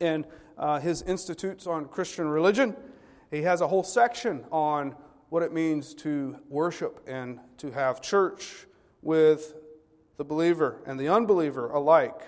in 0.00 0.24
uh, 0.56 0.80
his 0.80 1.02
Institutes 1.02 1.66
on 1.66 1.86
Christian 1.86 2.28
Religion. 2.28 2.74
He 3.30 3.42
has 3.42 3.60
a 3.60 3.68
whole 3.68 3.82
section 3.82 4.44
on 4.50 4.94
what 5.28 5.42
it 5.42 5.52
means 5.52 5.94
to 5.94 6.38
worship 6.48 7.00
and 7.06 7.40
to 7.58 7.70
have 7.72 8.00
church 8.00 8.66
with 9.02 9.54
the 10.16 10.24
believer 10.24 10.80
and 10.86 10.98
the 10.98 11.08
unbeliever 11.08 11.68
alike. 11.70 12.22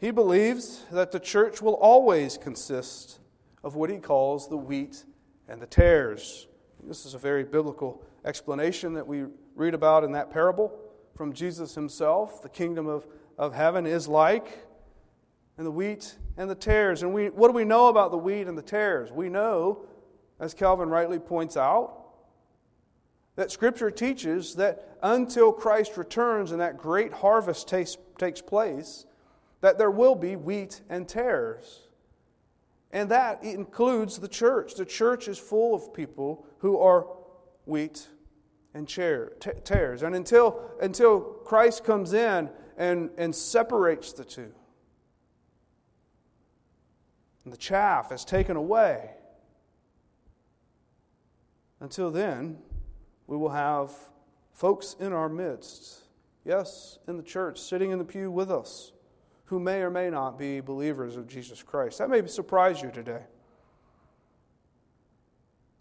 He 0.00 0.10
believes 0.10 0.86
that 0.90 1.12
the 1.12 1.20
church 1.20 1.60
will 1.60 1.74
always 1.74 2.38
consist 2.38 3.20
of 3.62 3.74
what 3.74 3.90
he 3.90 3.98
calls 3.98 4.48
the 4.48 4.56
wheat 4.56 5.04
and 5.46 5.60
the 5.60 5.66
tares. 5.66 6.46
This 6.82 7.04
is 7.04 7.12
a 7.12 7.18
very 7.18 7.44
biblical 7.44 8.02
explanation 8.24 8.94
that 8.94 9.06
we 9.06 9.26
read 9.54 9.74
about 9.74 10.02
in 10.02 10.12
that 10.12 10.30
parable 10.30 10.72
from 11.14 11.34
Jesus 11.34 11.74
himself. 11.74 12.42
The 12.42 12.48
kingdom 12.48 12.86
of, 12.86 13.06
of 13.36 13.54
heaven 13.54 13.86
is 13.86 14.08
like, 14.08 14.66
and 15.58 15.66
the 15.66 15.70
wheat 15.70 16.16
and 16.38 16.48
the 16.48 16.54
tares. 16.54 17.02
And 17.02 17.12
we, 17.12 17.28
what 17.28 17.48
do 17.48 17.52
we 17.52 17.64
know 17.64 17.88
about 17.88 18.10
the 18.10 18.16
wheat 18.16 18.48
and 18.48 18.56
the 18.56 18.62
tares? 18.62 19.12
We 19.12 19.28
know, 19.28 19.84
as 20.38 20.54
Calvin 20.54 20.88
rightly 20.88 21.18
points 21.18 21.58
out, 21.58 21.98
that 23.36 23.50
Scripture 23.50 23.90
teaches 23.90 24.54
that 24.54 24.96
until 25.02 25.52
Christ 25.52 25.98
returns 25.98 26.52
and 26.52 26.60
that 26.62 26.78
great 26.78 27.12
harvest 27.12 27.68
takes, 27.68 27.98
takes 28.16 28.40
place, 28.40 29.04
that 29.60 29.78
there 29.78 29.90
will 29.90 30.14
be 30.14 30.36
wheat 30.36 30.80
and 30.88 31.08
tares. 31.08 31.80
And 32.92 33.10
that 33.10 33.44
includes 33.44 34.18
the 34.18 34.28
church. 34.28 34.74
The 34.74 34.84
church 34.84 35.28
is 35.28 35.38
full 35.38 35.74
of 35.74 35.94
people 35.94 36.46
who 36.58 36.78
are 36.78 37.06
wheat 37.64 38.08
and 38.74 38.88
tares. 38.88 40.02
And 40.02 40.14
until, 40.14 40.60
until 40.80 41.20
Christ 41.20 41.84
comes 41.84 42.12
in 42.12 42.50
and, 42.76 43.10
and 43.16 43.34
separates 43.34 44.12
the 44.12 44.24
two, 44.24 44.52
and 47.44 47.52
the 47.52 47.58
chaff 47.58 48.12
is 48.12 48.24
taken 48.24 48.56
away, 48.56 49.10
until 51.80 52.10
then, 52.10 52.58
we 53.26 53.36
will 53.36 53.50
have 53.50 53.90
folks 54.52 54.96
in 55.00 55.12
our 55.12 55.28
midst, 55.28 56.00
yes, 56.44 56.98
in 57.08 57.16
the 57.16 57.22
church, 57.22 57.58
sitting 57.58 57.90
in 57.90 57.98
the 57.98 58.04
pew 58.04 58.30
with 58.30 58.50
us, 58.50 58.92
who 59.50 59.58
may 59.58 59.82
or 59.82 59.90
may 59.90 60.08
not 60.08 60.38
be 60.38 60.60
believers 60.60 61.16
of 61.16 61.26
Jesus 61.26 61.60
Christ. 61.60 61.98
That 61.98 62.08
may 62.08 62.24
surprise 62.28 62.80
you 62.80 62.92
today. 62.92 63.22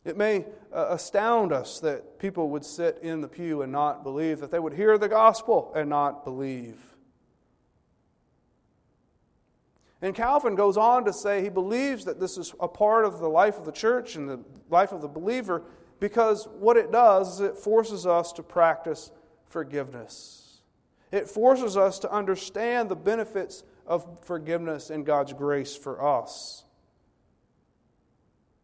It 0.04 0.18
may 0.18 0.48
uh, 0.74 0.88
astound 0.90 1.54
us 1.54 1.80
that 1.82 2.18
people 2.18 2.50
would 2.50 2.66
sit 2.66 2.98
in 3.04 3.22
the 3.22 3.28
pew 3.28 3.62
and 3.62 3.72
not 3.72 4.02
believe, 4.02 4.40
that 4.40 4.50
they 4.50 4.58
would 4.58 4.74
hear 4.74 4.98
the 4.98 5.08
gospel 5.08 5.72
and 5.76 5.88
not 5.88 6.26
believe. 6.26 6.78
And 10.02 10.16
Calvin 10.16 10.56
goes 10.56 10.76
on 10.76 11.06
to 11.06 11.14
say 11.14 11.44
he 11.44 11.50
believes 11.50 12.06
that 12.06 12.20
this 12.20 12.40
is 12.40 12.56
a 12.60 12.68
part 12.68 13.06
of 13.06 13.20
the 13.20 13.30
life 13.30 13.60
of 13.60 13.66
the 13.66 13.72
church 13.72 14.16
and 14.16 14.28
the 14.28 14.40
life 14.72 14.92
of 14.92 15.02
the 15.02 15.08
believer 15.08 15.62
because 16.00 16.48
what 16.58 16.76
it 16.76 16.92
does 16.92 17.36
is 17.36 17.42
it 17.42 17.56
forces 17.56 18.08
us 18.08 18.32
to 18.34 18.42
practice 18.42 19.12
forgiveness. 19.48 20.49
It 21.12 21.28
forces 21.28 21.76
us 21.76 22.00
to 22.00 22.12
understand 22.12 22.90
the 22.90 22.96
benefits 22.96 23.64
of 23.88 24.08
forgiveness 24.22 24.90
and 24.90 25.06
God's 25.06 25.34
grace 25.34 25.76
for 25.76 26.04
us. 26.04 26.64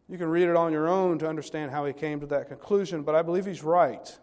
You 0.08 0.18
can 0.18 0.28
read 0.28 0.48
it 0.48 0.54
on 0.54 0.72
your 0.72 0.88
own 0.88 1.18
to 1.18 1.28
understand 1.28 1.72
how 1.72 1.84
he 1.84 1.92
came 1.92 2.20
to 2.20 2.26
that 2.26 2.48
conclusion, 2.48 3.02
but 3.02 3.16
I 3.16 3.22
believe 3.22 3.44
he's 3.44 3.64
right. 3.64 4.18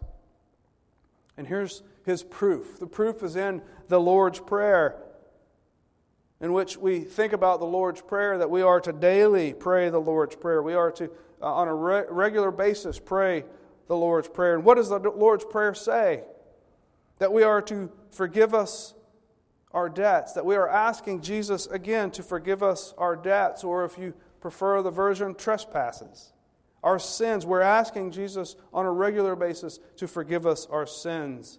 And 1.36 1.46
here's 1.46 1.82
his 2.04 2.22
proof 2.22 2.78
the 2.78 2.86
proof 2.86 3.22
is 3.22 3.36
in 3.36 3.60
the 3.88 4.00
Lord's 4.00 4.40
Prayer, 4.40 4.96
in 6.40 6.54
which 6.54 6.78
we 6.78 7.00
think 7.00 7.34
about 7.34 7.60
the 7.60 7.66
Lord's 7.66 8.00
Prayer 8.00 8.38
that 8.38 8.48
we 8.48 8.62
are 8.62 8.80
to 8.80 8.92
daily 8.92 9.52
pray 9.52 9.90
the 9.90 10.00
Lord's 10.00 10.36
Prayer. 10.36 10.62
We 10.62 10.74
are 10.74 10.90
to, 10.92 11.10
uh, 11.42 11.54
on 11.54 11.68
a 11.68 11.74
re- 11.74 12.04
regular 12.08 12.50
basis, 12.50 12.98
pray 12.98 13.44
the 13.86 13.96
Lord's 13.96 14.28
Prayer. 14.28 14.54
And 14.54 14.64
what 14.64 14.76
does 14.76 14.88
the 14.88 14.98
Lord's 14.98 15.44
Prayer 15.44 15.74
say? 15.74 16.24
That 17.18 17.32
we 17.32 17.42
are 17.42 17.60
to 17.62 17.92
forgive 18.14 18.54
us 18.54 18.94
our 19.72 19.88
debts, 19.88 20.32
that 20.32 20.46
we 20.46 20.54
are 20.54 20.68
asking 20.68 21.20
Jesus 21.20 21.66
again 21.66 22.10
to 22.12 22.22
forgive 22.22 22.62
us 22.62 22.94
our 22.96 23.16
debts, 23.16 23.64
or 23.64 23.84
if 23.84 23.98
you 23.98 24.14
prefer 24.40 24.82
the 24.82 24.90
version 24.90 25.34
trespasses. 25.34 26.32
Our 26.82 26.98
sins, 26.98 27.44
we're 27.44 27.60
asking 27.60 28.12
Jesus 28.12 28.56
on 28.72 28.86
a 28.86 28.92
regular 28.92 29.34
basis 29.34 29.80
to 29.96 30.06
forgive 30.06 30.46
us 30.46 30.66
our 30.66 30.86
sins. 30.86 31.58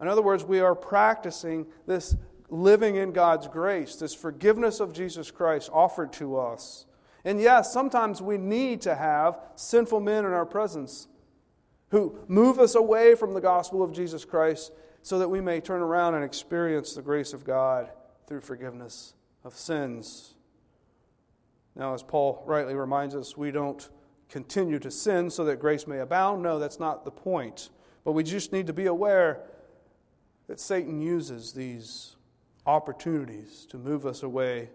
In 0.00 0.08
other 0.08 0.22
words, 0.22 0.44
we 0.44 0.60
are 0.60 0.74
practicing 0.74 1.66
this 1.86 2.16
living 2.48 2.96
in 2.96 3.12
God's 3.12 3.48
grace, 3.48 3.96
this 3.96 4.14
forgiveness 4.14 4.80
of 4.80 4.92
Jesus 4.92 5.30
Christ 5.30 5.68
offered 5.72 6.12
to 6.14 6.38
us. 6.38 6.86
And 7.24 7.40
yes, 7.40 7.72
sometimes 7.72 8.22
we 8.22 8.38
need 8.38 8.82
to 8.82 8.94
have 8.94 9.40
sinful 9.56 10.00
men 10.00 10.24
in 10.24 10.32
our 10.32 10.46
presence 10.46 11.08
who 11.88 12.18
move 12.28 12.58
us 12.58 12.74
away 12.74 13.14
from 13.14 13.34
the 13.34 13.40
gospel 13.40 13.82
of 13.82 13.92
Jesus 13.92 14.24
Christ 14.24 14.72
so 15.04 15.18
that 15.18 15.28
we 15.28 15.38
may 15.38 15.60
turn 15.60 15.82
around 15.82 16.14
and 16.14 16.24
experience 16.24 16.94
the 16.94 17.02
grace 17.02 17.34
of 17.34 17.44
God 17.44 17.90
through 18.26 18.40
forgiveness 18.40 19.12
of 19.44 19.54
sins. 19.54 20.32
Now, 21.76 21.92
as 21.92 22.02
Paul 22.02 22.42
rightly 22.46 22.74
reminds 22.74 23.14
us, 23.14 23.36
we 23.36 23.50
don't 23.50 23.86
continue 24.30 24.78
to 24.78 24.90
sin 24.90 25.28
so 25.28 25.44
that 25.44 25.60
grace 25.60 25.86
may 25.86 25.98
abound. 25.98 26.42
No, 26.42 26.58
that's 26.58 26.80
not 26.80 27.04
the 27.04 27.10
point. 27.10 27.68
But 28.02 28.12
we 28.12 28.22
just 28.24 28.50
need 28.50 28.66
to 28.66 28.72
be 28.72 28.86
aware 28.86 29.42
that 30.46 30.58
Satan 30.58 31.02
uses 31.02 31.52
these 31.52 32.16
opportunities 32.64 33.66
to 33.66 33.76
move 33.76 34.06
us 34.06 34.22
away 34.22 34.70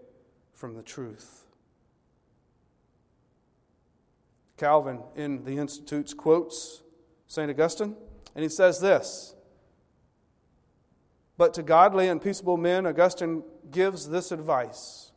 from 0.53 0.75
the 0.75 0.83
truth. 0.83 1.47
Calvin 4.57 4.99
in 5.15 5.43
the 5.43 5.57
Institutes 5.57 6.13
quotes 6.13 6.83
St. 7.25 7.49
Augustine, 7.49 7.95
and 8.35 8.43
he 8.43 8.49
says 8.49 8.79
this 8.79 9.33
But 11.39 11.54
to 11.54 11.63
godly 11.63 12.10
and 12.10 12.21
peaceable 12.21 12.58
men, 12.58 12.86
Augustine 12.86 13.43
gives 13.71 14.10
this 14.10 14.34
advice 14.34 15.13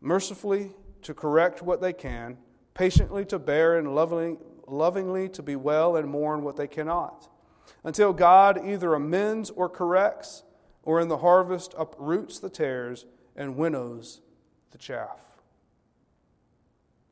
mercifully 0.00 0.70
to 1.02 1.12
correct 1.12 1.60
what 1.60 1.82
they 1.82 1.92
can, 1.92 2.38
patiently 2.72 3.26
to 3.26 3.38
bear 3.38 3.76
and 3.76 3.94
lovingly, 3.94 4.38
lovingly 4.66 5.28
to 5.28 5.42
be 5.42 5.56
well 5.56 5.94
and 5.96 6.08
mourn 6.08 6.42
what 6.42 6.56
they 6.56 6.68
cannot, 6.68 7.28
until 7.84 8.14
God 8.14 8.66
either 8.66 8.94
amends 8.94 9.50
or 9.50 9.68
corrects, 9.68 10.42
or 10.84 11.02
in 11.02 11.08
the 11.08 11.18
harvest 11.18 11.74
uproots 11.76 12.38
the 12.38 12.48
tares 12.48 13.04
and 13.36 13.58
winnows 13.58 14.22
the 14.70 14.78
chaff. 14.78 15.20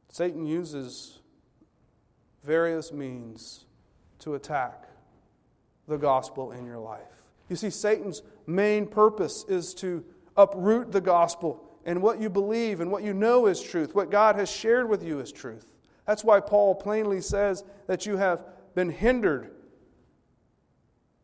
Satan 0.09 0.47
uses 0.47 1.19
various 2.42 2.90
means 2.90 3.66
to 4.21 4.35
attack 4.35 4.88
the 5.87 5.99
gospel 5.99 6.53
in 6.53 6.64
your 6.64 6.79
life. 6.79 7.03
You 7.51 7.57
see, 7.57 7.69
Satan's 7.69 8.23
main 8.46 8.87
purpose 8.87 9.44
is 9.48 9.74
to 9.74 10.04
uproot 10.37 10.92
the 10.92 11.00
gospel 11.00 11.62
and 11.85 12.02
what 12.02 12.20
you 12.20 12.28
believe 12.28 12.80
and 12.80 12.90
what 12.90 13.02
you 13.02 13.14
know 13.14 13.46
is 13.46 13.62
truth, 13.62 13.94
what 13.94 14.11
God 14.11 14.37
has 14.37 14.50
shared 14.50 14.88
with 14.88 15.04
you 15.04 15.20
is 15.20 15.32
truth. 15.32 15.72
That's 16.06 16.24
why 16.24 16.40
Paul 16.40 16.74
plainly 16.74 17.20
says 17.20 17.64
that 17.87 18.06
you 18.06 18.16
have 18.16 18.44
been 18.74 18.90
hindered. 18.90 19.52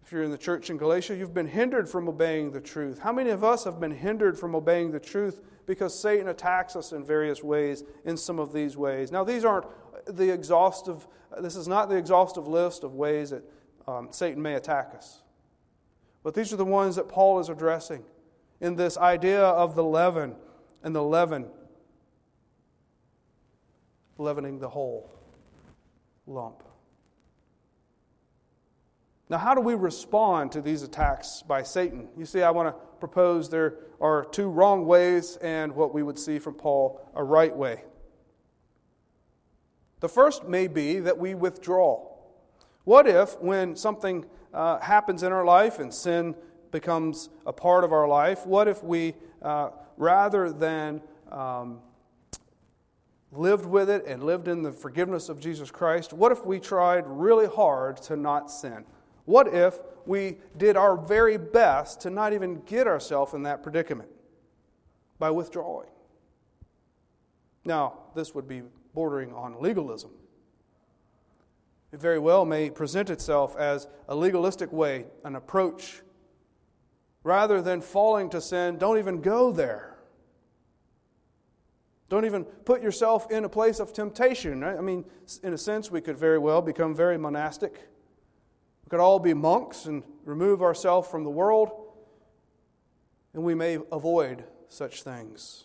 If 0.03 0.13
you're 0.13 0.23
in 0.23 0.31
the 0.31 0.39
church 0.39 0.71
in 0.71 0.77
Galatia, 0.77 1.17
you've 1.17 1.35
been 1.35 1.47
hindered 1.47 1.89
from 1.89 2.09
obeying 2.09 2.51
the 2.51 2.61
truth. 2.61 2.99
How 2.99 3.13
many 3.13 3.31
of 3.31 3.45
us 3.45 3.65
have 3.65 3.81
been 3.81 3.93
hindered 3.93 4.39
from 4.39 4.55
obeying 4.55 4.91
the 4.91 5.01
truth 5.01 5.41
because 5.67 5.99
Satan 5.99 6.29
attacks 6.29 6.77
us 6.77 6.93
in 6.93 7.05
various 7.05 7.43
ways, 7.43 7.85
in 8.05 8.17
some 8.17 8.39
of 8.39 8.53
these 8.53 8.77
ways? 8.77 9.13
Now, 9.13 9.25
these 9.25 9.45
aren't 9.45 9.67
the 10.07 10.33
exhaustive, 10.33 11.07
this 11.41 11.57
is 11.57 11.69
not 11.69 11.89
the 11.89 11.97
exhaustive 11.97 12.49
list 12.49 12.85
of 12.85 12.95
ways 12.95 13.31
that 13.31 13.43
um, 13.87 14.09
Satan 14.11 14.43
may 14.43 14.55
attack 14.55 14.93
us. 14.97 15.22
But 16.23 16.35
these 16.35 16.53
are 16.53 16.57
the 16.57 16.65
ones 16.65 16.97
that 16.97 17.09
Paul 17.09 17.41
is 17.41 17.49
addressing 17.49 18.05
in 18.61 18.77
this 18.77 18.97
idea 18.97 19.43
of 19.43 19.75
the 19.75 19.85
leaven 19.85 20.37
and 20.83 20.95
the 20.95 21.03
leaven 21.03 21.47
leavening 24.19 24.59
the 24.59 24.69
whole 24.69 25.11
lump. 26.27 26.63
Now, 29.29 29.39
how 29.39 29.55
do 29.55 29.61
we 29.61 29.75
respond 29.75 30.53
to 30.53 30.61
these 30.61 30.83
attacks 30.83 31.43
by 31.43 31.63
Satan? 31.63 32.09
You 32.17 32.27
see, 32.27 32.43
I 32.43 32.51
want 32.51 32.69
to 32.69 32.81
propose 33.01 33.49
there 33.49 33.77
are 34.01 34.27
two 34.27 34.49
wrong 34.49 34.85
ways 34.85 35.37
and 35.39 35.75
what 35.75 35.95
we 35.95 36.03
would 36.03 36.19
see 36.19 36.39
from 36.39 36.55
Paul, 36.55 37.01
a 37.15 37.25
right 37.25 37.55
way. 37.57 37.85
The 40.01 40.09
first 40.09 40.47
may 40.47 40.67
be 40.67 41.01
that 41.01 41.17
we 41.17 41.35
withdraw. 41.35 42.07
What 42.85 43.07
if, 43.07 43.41
when 43.41 43.75
something 43.77 44.27
uh, 44.53 44.79
happens 44.81 45.23
in 45.23 45.33
our 45.33 45.45
life 45.45 45.79
and 45.79 45.93
sin 45.93 46.35
becomes 46.71 47.29
a 47.47 47.53
part 47.53 47.85
of 47.85 47.93
our 47.93 48.09
life, 48.09 48.47
what 48.47 48.67
if 48.67 48.83
we, 48.83 49.15
uh, 49.43 49.71
rather 49.97 50.53
than 50.53 51.01
um, 51.31 51.81
lived 53.31 53.67
with 53.67 53.89
it 53.89 54.05
and 54.07 54.23
lived 54.25 54.49
in 54.49 54.63
the 54.63 54.73
forgiveness 54.73 55.29
of 55.29 55.39
Jesus 55.39 55.71
Christ, 55.71 56.13
what 56.13 56.33
if 56.33 56.45
we 56.45 56.59
tried 56.59 57.05
really 57.07 57.47
hard 57.47 57.99
to 58.03 58.17
not 58.17 58.51
sin? 58.51 58.85
What 59.25 59.49
if 59.55 59.79
we 60.07 60.39
did 60.57 60.77
our 60.77 60.97
very 60.97 61.37
best 61.37 62.01
to 62.01 62.11
not 62.11 62.33
even 62.33 62.61
get 62.63 62.87
ourselves 62.87 63.35
in 63.35 63.45
that 63.45 63.63
predicament 63.63 64.09
by 65.19 65.31
withdrawing? 65.31 65.89
Now, 67.65 67.99
this 68.15 68.35
would 68.35 68.49
be 68.49 68.63
bordering 68.95 69.33
on 69.33 69.61
legalism. 69.61 70.11
It 71.93 72.01
very 72.01 72.19
well 72.19 72.45
may 72.45 72.71
present 72.71 73.11
itself 73.11 73.55
as 73.57 73.87
a 74.09 74.15
legalistic 74.15 74.73
way, 74.73 75.07
an 75.25 75.37
approach. 75.37 76.03
Rather 77.23 77.61
than 77.61 77.81
falling 77.83 78.31
to 78.31 78.41
sin, 78.41 78.79
don't 78.79 78.99
even 78.99 79.21
go 79.21 79.53
there. 79.53 79.99
Don't 82.09 82.25
even 82.25 82.45
put 82.45 82.83
yourself 82.83 83.31
in 83.31 83.45
a 83.45 83.49
place 83.49 83.79
of 83.79 83.93
temptation. 83.93 84.61
Right? 84.61 84.77
I 84.77 84.81
mean, 84.81 85.05
in 85.43 85.53
a 85.53 85.59
sense, 85.59 85.91
we 85.91 86.01
could 86.01 86.19
very 86.19 86.39
well 86.39 86.63
become 86.63 86.95
very 86.95 87.19
monastic. 87.19 87.73
We 88.85 88.91
could 88.91 89.01
all 89.01 89.19
be 89.19 89.35
monks 89.35 89.87
and 89.87 90.03
remove 90.25 90.63
ourselves 90.63 91.09
from 91.09 91.25
the 91.25 91.31
world, 91.31 91.71
and 93.35 93.43
we 93.43 93.55
may 93.55 93.79
avoid 93.91 94.45
such 94.69 95.03
things. 95.03 95.65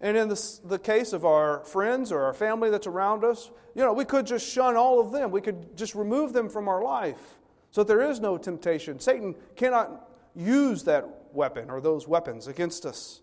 And 0.00 0.16
in 0.16 0.28
the, 0.28 0.60
the 0.64 0.78
case 0.78 1.12
of 1.12 1.24
our 1.24 1.64
friends 1.64 2.10
or 2.10 2.22
our 2.22 2.32
family 2.32 2.70
that's 2.70 2.86
around 2.86 3.24
us, 3.24 3.50
you 3.74 3.82
know, 3.82 3.92
we 3.92 4.04
could 4.04 4.26
just 4.26 4.50
shun 4.50 4.76
all 4.76 4.98
of 4.98 5.12
them. 5.12 5.30
We 5.30 5.40
could 5.40 5.76
just 5.76 5.94
remove 5.94 6.32
them 6.32 6.48
from 6.48 6.68
our 6.68 6.82
life 6.82 7.38
so 7.70 7.84
there 7.84 8.02
is 8.02 8.20
no 8.20 8.36
temptation. 8.36 8.98
Satan 8.98 9.34
cannot 9.56 10.08
use 10.34 10.84
that 10.84 11.06
weapon 11.32 11.70
or 11.70 11.80
those 11.80 12.06
weapons 12.06 12.46
against 12.46 12.84
us. 12.84 13.20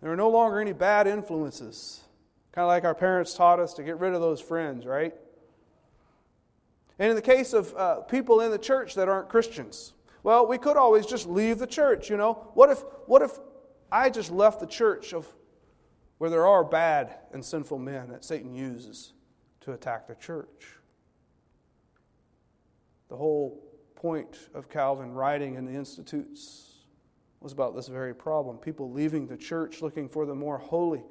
There 0.00 0.12
are 0.12 0.16
no 0.16 0.30
longer 0.30 0.60
any 0.60 0.72
bad 0.72 1.06
influences. 1.06 2.00
Kind 2.52 2.64
of 2.64 2.68
like 2.68 2.84
our 2.84 2.94
parents 2.94 3.34
taught 3.34 3.58
us 3.58 3.74
to 3.74 3.82
get 3.82 3.98
rid 3.98 4.14
of 4.14 4.20
those 4.20 4.40
friends, 4.40 4.86
right? 4.86 5.12
And 6.98 7.10
in 7.10 7.16
the 7.16 7.22
case 7.22 7.52
of 7.52 7.74
uh, 7.74 8.00
people 8.02 8.40
in 8.40 8.50
the 8.50 8.58
church 8.58 8.94
that 8.94 9.08
aren't 9.08 9.28
Christians, 9.28 9.92
well, 10.22 10.46
we 10.46 10.58
could 10.58 10.76
always 10.76 11.06
just 11.06 11.26
leave 11.26 11.58
the 11.58 11.66
church, 11.66 12.10
you 12.10 12.16
know? 12.16 12.34
What 12.54 12.70
if, 12.70 12.78
what 13.06 13.22
if 13.22 13.32
I 13.90 14.10
just 14.10 14.30
left 14.30 14.60
the 14.60 14.66
church 14.66 15.12
of 15.12 15.26
where 16.18 16.30
there 16.30 16.46
are 16.46 16.64
bad 16.64 17.14
and 17.32 17.44
sinful 17.44 17.78
men 17.78 18.08
that 18.08 18.24
Satan 18.24 18.54
uses 18.54 19.12
to 19.60 19.72
attack 19.72 20.06
the 20.06 20.14
church? 20.14 20.76
The 23.08 23.16
whole 23.16 23.62
point 23.94 24.50
of 24.54 24.68
Calvin 24.68 25.12
writing 25.12 25.54
in 25.54 25.64
the 25.64 25.72
Institutes 25.72 26.68
was 27.40 27.52
about 27.52 27.74
this 27.74 27.88
very 27.88 28.14
problem 28.14 28.58
people 28.58 28.90
leaving 28.90 29.26
the 29.26 29.36
church 29.36 29.80
looking 29.80 30.08
for 30.08 30.26
the 30.26 30.34
more 30.34 30.58
holy, 30.58 31.02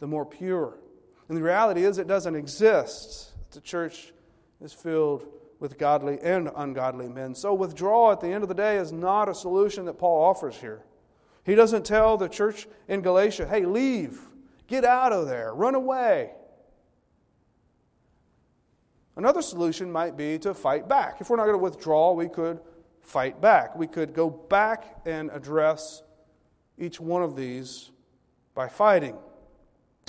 the 0.00 0.06
more 0.06 0.24
pure. 0.24 0.78
And 1.28 1.36
the 1.36 1.42
reality 1.42 1.84
is, 1.84 1.98
it 1.98 2.06
doesn't 2.06 2.34
exist. 2.34 3.32
The 3.52 3.60
church 3.60 4.12
is 4.60 4.72
filled 4.72 5.26
with 5.60 5.78
godly 5.78 6.18
and 6.20 6.50
ungodly 6.56 7.08
men. 7.08 7.34
So, 7.34 7.54
withdrawal 7.54 8.12
at 8.12 8.20
the 8.20 8.28
end 8.28 8.42
of 8.42 8.48
the 8.48 8.54
day 8.54 8.76
is 8.76 8.92
not 8.92 9.28
a 9.28 9.34
solution 9.34 9.84
that 9.86 9.98
Paul 9.98 10.24
offers 10.24 10.56
here. 10.56 10.82
He 11.44 11.54
doesn't 11.54 11.84
tell 11.84 12.16
the 12.16 12.28
church 12.28 12.66
in 12.88 13.00
Galatia, 13.00 13.46
hey, 13.46 13.64
leave, 13.64 14.20
get 14.72 14.84
out 14.86 15.12
of 15.12 15.26
there, 15.26 15.52
run 15.54 15.74
away. 15.74 16.30
Another 19.16 19.42
solution 19.42 19.92
might 19.92 20.16
be 20.16 20.38
to 20.38 20.54
fight 20.54 20.88
back. 20.88 21.20
If 21.20 21.28
we're 21.28 21.36
not 21.36 21.44
going 21.44 21.58
to 21.58 21.62
withdraw, 21.62 22.12
we 22.12 22.26
could 22.26 22.58
fight 23.02 23.38
back. 23.38 23.76
We 23.76 23.86
could 23.86 24.14
go 24.14 24.30
back 24.30 25.02
and 25.04 25.30
address 25.30 26.02
each 26.78 26.98
one 26.98 27.22
of 27.22 27.36
these 27.36 27.90
by 28.54 28.68
fighting. 28.68 29.14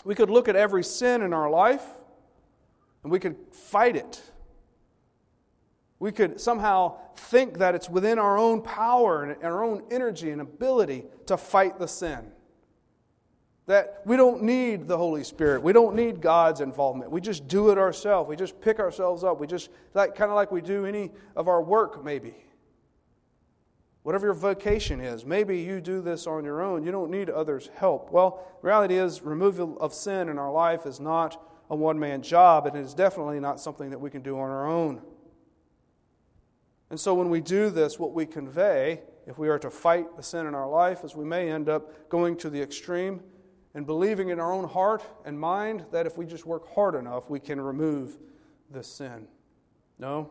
We 0.05 0.15
could 0.15 0.29
look 0.29 0.47
at 0.47 0.55
every 0.55 0.85
sin 0.85 1.23
in 1.23 1.33
our 1.33 1.49
life 1.49 1.85
and 3.03 3.11
we 3.11 3.19
could 3.19 3.35
fight 3.51 3.97
it. 3.97 4.21
We 5.99 6.13
could 6.13 6.39
somehow 6.39 6.99
think 7.17 7.57
that 7.57 7.75
it's 7.75 7.89
within 7.89 8.17
our 8.17 8.37
own 8.37 8.61
power 8.61 9.23
and 9.23 9.43
our 9.43 9.61
own 9.61 9.83
energy 9.91 10.31
and 10.31 10.39
ability 10.39 11.03
to 11.25 11.35
fight 11.35 11.79
the 11.79 11.87
sin. 11.87 12.31
That 13.65 14.01
we 14.05 14.17
don't 14.17 14.43
need 14.43 14.87
the 14.87 14.97
Holy 14.97 15.23
Spirit. 15.23 15.63
We 15.63 15.71
don't 15.71 15.95
need 15.95 16.19
God's 16.19 16.59
involvement. 16.59 17.11
We 17.11 17.21
just 17.21 17.47
do 17.47 17.69
it 17.69 17.77
ourselves. 17.77 18.27
We 18.27 18.35
just 18.35 18.59
pick 18.59 18.79
ourselves 18.79 19.23
up. 19.23 19.39
We 19.39 19.47
just, 19.47 19.69
like, 19.93 20.15
kind 20.15 20.29
of 20.29 20.35
like 20.35 20.51
we 20.51 20.61
do 20.61 20.85
any 20.85 21.11
of 21.35 21.47
our 21.47 21.61
work, 21.61 22.03
maybe. 22.03 22.35
Whatever 24.03 24.27
your 24.27 24.33
vocation 24.33 24.99
is, 24.99 25.25
maybe 25.25 25.61
you 25.61 25.79
do 25.79 26.01
this 26.01 26.27
on 26.27 26.43
your 26.43 26.61
own. 26.61 26.83
You 26.83 26.91
don't 26.91 27.09
need 27.09 27.29
others' 27.29 27.69
help. 27.75 28.11
Well, 28.11 28.45
reality 28.61 28.95
is, 28.95 29.21
removal 29.21 29.77
of 29.79 29.93
sin 29.93 30.27
in 30.27 30.37
our 30.37 30.51
life 30.51 30.85
is 30.85 30.99
not 30.99 31.41
a 31.69 31.75
one 31.75 31.97
man 31.97 32.21
job, 32.21 32.67
and 32.67 32.75
it 32.75 32.81
is 32.81 32.93
definitely 32.93 33.39
not 33.39 33.61
something 33.61 33.91
that 33.91 33.99
we 33.99 34.09
can 34.09 34.21
do 34.21 34.37
on 34.37 34.49
our 34.49 34.67
own. 34.67 35.01
And 36.89 36.99
so, 36.99 37.13
when 37.13 37.29
we 37.29 37.39
do 37.39 37.69
this, 37.69 37.97
what 37.97 38.13
we 38.13 38.25
convey, 38.25 39.01
if 39.25 39.37
we 39.37 39.47
are 39.47 39.57
to 39.59 39.71
fight 39.71 40.17
the 40.17 40.21
sin 40.21 40.47
in 40.47 40.53
our 40.53 40.69
life, 40.69 41.05
is 41.05 41.15
we 41.15 41.23
may 41.23 41.49
end 41.49 41.69
up 41.69 42.09
going 42.09 42.35
to 42.37 42.49
the 42.49 42.61
extreme 42.61 43.21
and 43.75 43.85
believing 43.85 44.29
in 44.29 44.39
our 44.39 44.51
own 44.51 44.67
heart 44.67 45.03
and 45.25 45.39
mind 45.39 45.85
that 45.91 46.05
if 46.05 46.17
we 46.17 46.25
just 46.25 46.45
work 46.45 46.73
hard 46.73 46.95
enough, 46.95 47.29
we 47.29 47.39
can 47.39 47.59
remove 47.59 48.17
this 48.69 48.87
sin. 48.87 49.27
No, 49.97 50.29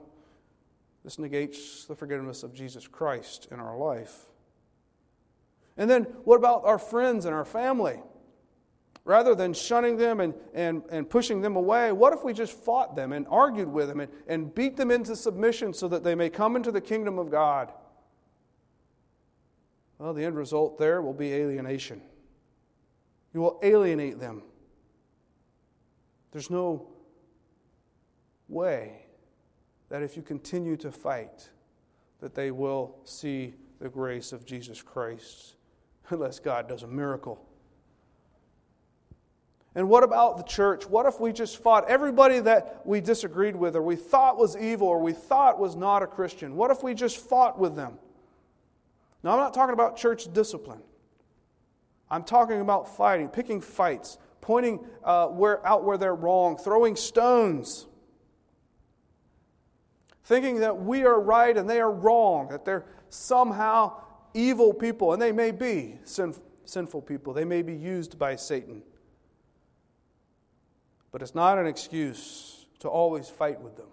this 1.05 1.19
negates 1.19 1.85
the 1.87 1.97
forgiveness 1.97 2.43
of 2.43 2.55
Jesus 2.55 2.87
Christ 2.87 3.49
in 3.51 3.59
our 3.59 3.77
life. 3.77 4.27
And 5.77 5.91
then, 5.91 6.05
what 6.25 6.37
about 6.37 6.65
our 6.65 6.79
friends 6.79 7.25
and 7.25 7.35
our 7.35 7.45
family? 7.45 8.01
Rather 9.05 9.35
than 9.35 9.53
shunning 9.53 9.97
them 9.97 10.21
and, 10.21 10.35
and, 10.55 10.83
and 10.91 11.11
pushing 11.11 11.41
them 11.41 11.57
away, 11.57 11.91
what 11.91 12.13
if 12.13 12.23
we 12.23 12.33
just 12.33 12.53
fought 12.53 12.95
them 12.95 13.13
and 13.13 13.27
argued 13.29 13.67
with 13.67 13.89
them 13.89 13.99
and, 13.99 14.13
and 14.29 14.55
beat 14.55 14.77
them 14.77 14.93
into 14.93 15.17
submission 15.17 15.75
so 15.75 15.89
that 15.89 16.05
they 16.05 16.15
may 16.15 16.31
come 16.31 16.55
into 16.55 16.71
the 16.71 16.81
kingdom 16.81 17.19
of 17.19 17.29
God? 17.29 17.73
Well, 19.99 20.15
the 20.15 20.25
end 20.25 20.37
result 20.37 20.79
there 20.79 21.03
will 21.03 21.15
be 21.15 21.33
alienation. 21.33 22.01
You 23.33 23.41
will 23.41 23.59
alienate 23.63 24.21
them. 24.21 24.43
There's 26.33 26.51
no 26.51 26.89
way 28.49 29.07
that 29.89 30.03
if 30.03 30.17
you 30.17 30.23
continue 30.23 30.77
to 30.79 30.91
fight, 30.91 31.51
that 32.21 32.35
they 32.35 32.51
will 32.51 32.97
see 33.05 33.55
the 33.81 33.89
grace 33.89 34.33
of 34.33 34.47
Jesus 34.47 34.81
Christ, 34.81 35.57
unless 36.11 36.39
God 36.39 36.69
does 36.69 36.83
a 36.83 36.87
miracle. 36.87 37.45
And 39.75 39.89
what 39.89 40.03
about 40.03 40.37
the 40.37 40.43
church? 40.43 40.87
What 40.87 41.07
if 41.07 41.19
we 41.19 41.33
just 41.33 41.63
fought 41.63 41.89
everybody 41.89 42.41
that 42.41 42.83
we 42.85 43.01
disagreed 43.01 43.57
with, 43.57 43.75
or 43.75 43.83
we 43.83 43.97
thought 43.97 44.37
was 44.37 44.57
evil, 44.57 44.87
or 44.87 45.01
we 45.01 45.13
thought 45.13 45.59
was 45.59 45.77
not 45.77 46.03
a 46.03 46.07
Christian? 46.07 46.57
What 46.57 46.71
if 46.71 46.83
we 46.83 46.93
just 46.93 47.17
fought 47.17 47.59
with 47.59 47.75
them? 47.75 47.99
Now, 49.23 49.33
I'm 49.33 49.39
not 49.39 49.55
talking 49.55 49.73
about 49.73 49.97
church 49.97 50.31
discipline. 50.33 50.81
I'm 52.13 52.25
talking 52.25 52.61
about 52.61 52.95
fighting, 52.95 53.29
picking 53.29 53.63
fights, 53.63 54.19
pointing 54.43 54.85
uh, 55.03 55.29
where, 55.29 55.67
out 55.67 55.83
where 55.83 55.97
they're 55.97 56.15
wrong, 56.15 56.59
throwing 56.59 56.95
stones, 56.95 57.87
thinking 60.25 60.61
that 60.61 60.83
we 60.83 61.07
are 61.07 61.19
right 61.19 61.57
and 61.57 61.69
they 61.69 61.81
are 61.81 61.91
wrong, 61.91 62.49
that 62.49 62.67
they're 62.67 62.85
somehow 63.09 63.97
evil 64.35 64.75
people, 64.75 65.15
and 65.15 65.23
they 65.23 65.33
may 65.33 65.53
be 65.53 65.99
sin, 66.05 66.35
sinful 66.67 67.01
people. 67.01 67.33
They 67.33 67.47
may 67.47 67.63
be 67.63 67.75
used 67.75 68.19
by 68.19 68.37
Satan. 68.37 68.83
But 71.13 71.23
it's 71.23 71.35
not 71.35 71.57
an 71.57 71.67
excuse 71.67 72.67
to 72.81 72.89
always 72.89 73.31
fight 73.31 73.59
with 73.63 73.77
them. 73.77 73.89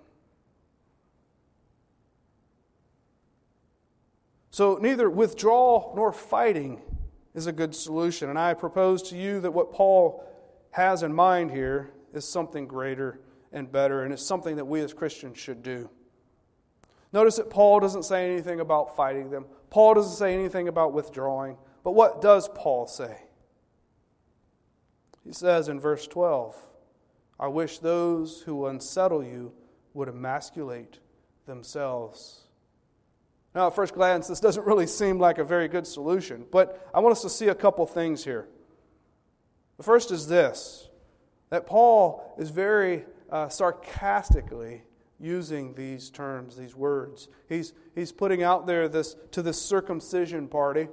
So, 4.52 4.78
neither 4.82 5.10
withdrawal 5.10 5.94
nor 5.96 6.12
fighting 6.12 6.82
is 7.34 7.48
a 7.48 7.52
good 7.52 7.76
solution. 7.76 8.30
And 8.30 8.40
I 8.40 8.54
propose 8.54 9.02
to 9.04 9.18
you 9.18 9.40
that 9.42 9.52
what 9.52 9.72
Paul 9.72 10.24
has 10.72 11.04
in 11.04 11.14
mind 11.14 11.52
here 11.52 11.92
is 12.14 12.28
something 12.28 12.68
greater 12.68 13.20
and 13.52 13.72
better, 13.72 14.04
and 14.04 14.14
it's 14.14 14.26
something 14.26 14.58
that 14.58 14.66
we 14.66 14.82
as 14.82 14.94
Christians 14.94 15.38
should 15.38 15.64
do. 15.64 15.90
Notice 17.12 17.38
that 17.38 17.50
Paul 17.50 17.80
doesn't 17.80 18.04
say 18.04 18.32
anything 18.32 18.60
about 18.60 18.96
fighting 18.96 19.30
them, 19.30 19.46
Paul 19.70 19.96
doesn't 19.96 20.18
say 20.18 20.34
anything 20.34 20.68
about 20.68 20.94
withdrawing. 20.94 21.58
But 21.84 21.92
what 21.92 22.22
does 22.22 22.50
Paul 22.50 22.88
say? 22.88 23.24
He 25.24 25.32
says 25.32 25.70
in 25.70 25.80
verse 25.80 26.08
12, 26.08 26.56
I 27.40 27.48
wish 27.48 27.80
those 27.80 28.42
who 28.42 28.66
unsettle 28.66 29.24
you 29.24 29.54
would 29.94 30.10
emasculate 30.10 31.00
themselves. 31.46 32.49
Now, 33.60 33.68
at 33.68 33.76
first 33.76 33.94
glance, 33.94 34.26
this 34.26 34.40
doesn't 34.40 34.66
really 34.66 34.88
seem 34.88 35.20
like 35.20 35.38
a 35.38 35.44
very 35.44 35.68
good 35.68 35.86
solution, 35.86 36.46
but 36.50 36.90
I 36.94 37.02
want 37.02 37.12
us 37.12 37.24
to 37.24 37.30
see 37.30 37.50
a 37.50 37.54
couple 37.54 37.86
things 37.86 38.24
here. 38.24 38.48
The 39.76 39.84
first 39.84 40.12
is 40.12 40.30
this 40.30 40.88
that 41.50 41.68
Paul 41.68 42.24
is 42.40 42.52
very 42.52 43.04
uh, 43.30 43.50
sarcastically 43.50 44.84
using 45.20 45.74
these 45.74 46.10
terms, 46.10 46.56
these 46.56 46.74
words. 46.74 47.28
He's, 47.50 47.74
he's 47.96 48.14
putting 48.14 48.44
out 48.44 48.66
there 48.66 48.88
this, 48.88 49.18
to 49.32 49.42
this 49.42 49.62
circumcision 49.62 50.48
party 50.48 50.88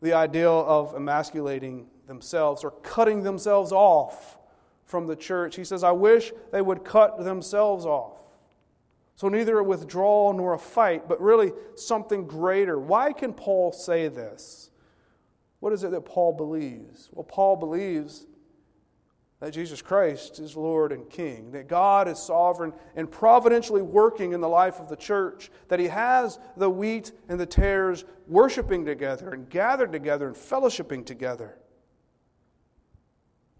the 0.00 0.14
ideal 0.14 0.64
of 0.66 0.94
emasculating 0.94 1.88
themselves 2.06 2.64
or 2.64 2.70
cutting 2.70 3.22
themselves 3.22 3.70
off 3.70 4.38
from 4.86 5.08
the 5.08 5.16
church. 5.16 5.56
He 5.56 5.64
says, 5.64 5.84
I 5.84 5.92
wish 5.92 6.32
they 6.52 6.62
would 6.62 6.84
cut 6.84 7.22
themselves 7.22 7.84
off. 7.84 8.21
So, 9.14 9.28
neither 9.28 9.58
a 9.58 9.64
withdrawal 9.64 10.32
nor 10.32 10.54
a 10.54 10.58
fight, 10.58 11.08
but 11.08 11.20
really 11.20 11.52
something 11.76 12.26
greater. 12.26 12.78
Why 12.78 13.12
can 13.12 13.32
Paul 13.32 13.72
say 13.72 14.08
this? 14.08 14.70
What 15.60 15.72
is 15.72 15.84
it 15.84 15.92
that 15.92 16.04
Paul 16.04 16.32
believes? 16.32 17.08
Well, 17.12 17.24
Paul 17.24 17.56
believes 17.56 18.26
that 19.42 19.52
Jesus 19.52 19.82
Christ 19.82 20.38
is 20.38 20.56
Lord 20.56 20.92
and 20.92 21.10
King, 21.10 21.50
that 21.50 21.66
God 21.66 22.06
is 22.06 22.18
sovereign 22.20 22.72
and 22.94 23.10
providentially 23.10 23.82
working 23.82 24.32
in 24.32 24.40
the 24.40 24.48
life 24.48 24.78
of 24.78 24.88
the 24.88 24.96
church, 24.96 25.50
that 25.66 25.80
He 25.80 25.88
has 25.88 26.38
the 26.56 26.70
wheat 26.70 27.10
and 27.28 27.40
the 27.40 27.46
tares 27.46 28.04
worshiping 28.28 28.84
together 28.84 29.30
and 29.30 29.48
gathered 29.48 29.92
together 29.92 30.28
and 30.28 30.36
fellowshipping 30.36 31.04
together. 31.04 31.58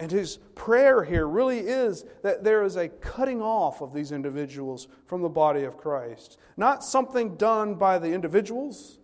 And 0.03 0.11
his 0.11 0.38
prayer 0.57 1.05
here 1.05 1.29
really 1.29 1.61
is 1.61 2.05
that 2.25 2.43
there 2.43 2.65
is 2.65 2.75
a 2.75 2.88
cutting 2.88 3.41
off 3.41 3.81
of 3.81 3.95
these 3.95 4.11
individuals 4.11 4.88
from 5.07 5.23
the 5.23 5.29
body 5.29 5.62
of 5.62 5.77
Christ. 5.79 6.38
Not 6.57 6.83
something 6.83 7.37
done 7.37 7.77
by 7.77 8.01
the 8.01 8.09
individuals, 8.09 8.99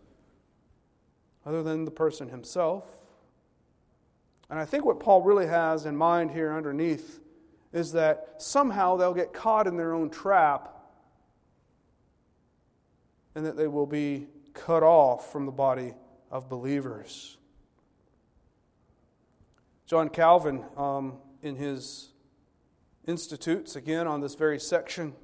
other 1.46 1.62
than 1.62 1.84
the 1.84 1.92
person 1.92 2.28
himself. 2.28 2.84
And 4.50 4.58
I 4.58 4.64
think 4.64 4.84
what 4.84 4.98
Paul 4.98 5.22
really 5.22 5.46
has 5.46 5.86
in 5.86 5.96
mind 5.96 6.32
here 6.32 6.52
underneath 6.52 7.20
is 7.72 7.92
that 7.92 8.34
somehow 8.38 8.96
they'll 8.96 9.14
get 9.14 9.32
caught 9.32 9.68
in 9.68 9.76
their 9.76 9.94
own 9.94 10.10
trap 10.10 10.76
and 13.36 13.46
that 13.46 13.56
they 13.56 13.68
will 13.68 13.86
be 13.86 14.26
cut 14.52 14.82
off 14.82 15.30
from 15.30 15.46
the 15.46 15.52
body 15.52 15.94
of 16.32 16.48
believers. 16.48 17.38
John 19.88 20.10
Calvin, 20.10 20.66
um, 20.76 21.14
in 21.40 21.56
his 21.56 22.10
Institutes, 23.06 23.74
again 23.74 24.06
on 24.06 24.20
this 24.20 24.34
very 24.34 24.60
section, 24.60 25.14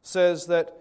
says 0.00 0.46
that, 0.46 0.74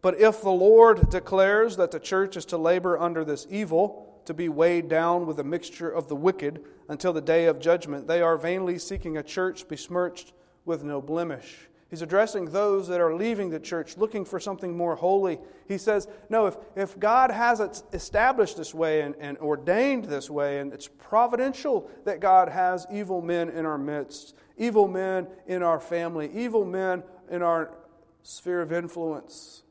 But 0.00 0.20
if 0.20 0.42
the 0.42 0.50
Lord 0.50 1.10
declares 1.10 1.76
that 1.76 1.90
the 1.90 1.98
church 1.98 2.36
is 2.36 2.44
to 2.46 2.56
labor 2.56 2.96
under 2.96 3.24
this 3.24 3.48
evil, 3.50 4.22
to 4.26 4.32
be 4.32 4.48
weighed 4.48 4.88
down 4.88 5.26
with 5.26 5.40
a 5.40 5.44
mixture 5.44 5.90
of 5.90 6.06
the 6.06 6.14
wicked 6.14 6.64
until 6.88 7.12
the 7.12 7.20
day 7.20 7.46
of 7.46 7.58
judgment, 7.58 8.06
they 8.06 8.22
are 8.22 8.36
vainly 8.36 8.78
seeking 8.78 9.16
a 9.16 9.24
church 9.24 9.66
besmirched 9.66 10.32
with 10.64 10.84
no 10.84 11.02
blemish. 11.02 11.66
He's 11.92 12.00
addressing 12.00 12.46
those 12.46 12.88
that 12.88 13.02
are 13.02 13.14
leaving 13.14 13.50
the 13.50 13.60
church 13.60 13.98
looking 13.98 14.24
for 14.24 14.40
something 14.40 14.74
more 14.74 14.96
holy. 14.96 15.38
He 15.68 15.76
says, 15.76 16.08
No, 16.30 16.46
if, 16.46 16.56
if 16.74 16.98
God 16.98 17.30
has 17.30 17.60
it 17.60 17.82
established 17.92 18.56
this 18.56 18.72
way 18.72 19.02
and, 19.02 19.14
and 19.20 19.36
ordained 19.36 20.06
this 20.06 20.30
way, 20.30 20.60
and 20.60 20.72
it's 20.72 20.88
providential 20.88 21.90
that 22.06 22.18
God 22.18 22.48
has 22.48 22.86
evil 22.90 23.20
men 23.20 23.50
in 23.50 23.66
our 23.66 23.76
midst, 23.76 24.34
evil 24.56 24.88
men 24.88 25.26
in 25.46 25.62
our 25.62 25.78
family, 25.78 26.30
evil 26.32 26.64
men 26.64 27.02
in 27.30 27.42
our 27.42 27.74
sphere 28.22 28.62
of 28.62 28.72
influence, 28.72 29.62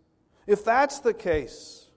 if 0.46 0.64
that's 0.64 1.00
the 1.00 1.16
case, 1.16 1.88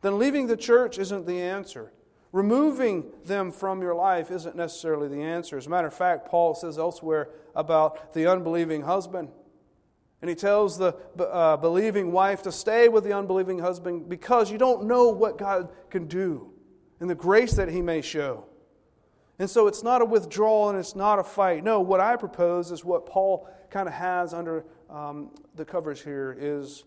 then 0.00 0.18
leaving 0.18 0.46
the 0.46 0.56
church 0.56 0.98
isn't 0.98 1.26
the 1.26 1.42
answer. 1.42 1.92
Removing 2.32 3.04
them 3.26 3.52
from 3.52 3.82
your 3.82 3.94
life 3.94 4.30
isn't 4.30 4.56
necessarily 4.56 5.08
the 5.08 5.20
answer. 5.20 5.58
As 5.58 5.66
a 5.66 5.68
matter 5.68 5.88
of 5.88 5.92
fact, 5.92 6.30
Paul 6.30 6.54
says 6.54 6.78
elsewhere 6.78 7.28
about 7.54 8.14
the 8.14 8.26
unbelieving 8.26 8.80
husband 8.80 9.28
and 10.22 10.28
he 10.28 10.36
tells 10.36 10.78
the 10.78 10.94
uh, 11.18 11.56
believing 11.56 12.12
wife 12.12 12.42
to 12.42 12.52
stay 12.52 12.88
with 12.88 13.04
the 13.04 13.12
unbelieving 13.12 13.58
husband 13.58 14.08
because 14.08 14.50
you 14.50 14.56
don't 14.56 14.84
know 14.84 15.08
what 15.08 15.36
God 15.36 15.68
can 15.90 16.06
do 16.06 16.52
and 17.00 17.10
the 17.10 17.14
grace 17.14 17.54
that 17.54 17.68
he 17.68 17.82
may 17.82 18.00
show. 18.00 18.46
And 19.40 19.50
so 19.50 19.66
it's 19.66 19.82
not 19.82 20.00
a 20.00 20.04
withdrawal 20.04 20.70
and 20.70 20.78
it's 20.78 20.94
not 20.94 21.18
a 21.18 21.24
fight. 21.24 21.64
No, 21.64 21.80
what 21.80 21.98
I 21.98 22.14
propose 22.14 22.70
is 22.70 22.84
what 22.84 23.04
Paul 23.04 23.48
kind 23.70 23.88
of 23.88 23.94
has 23.94 24.32
under 24.32 24.64
um, 24.88 25.30
the 25.56 25.64
covers 25.64 26.00
here 26.00 26.36
is 26.38 26.84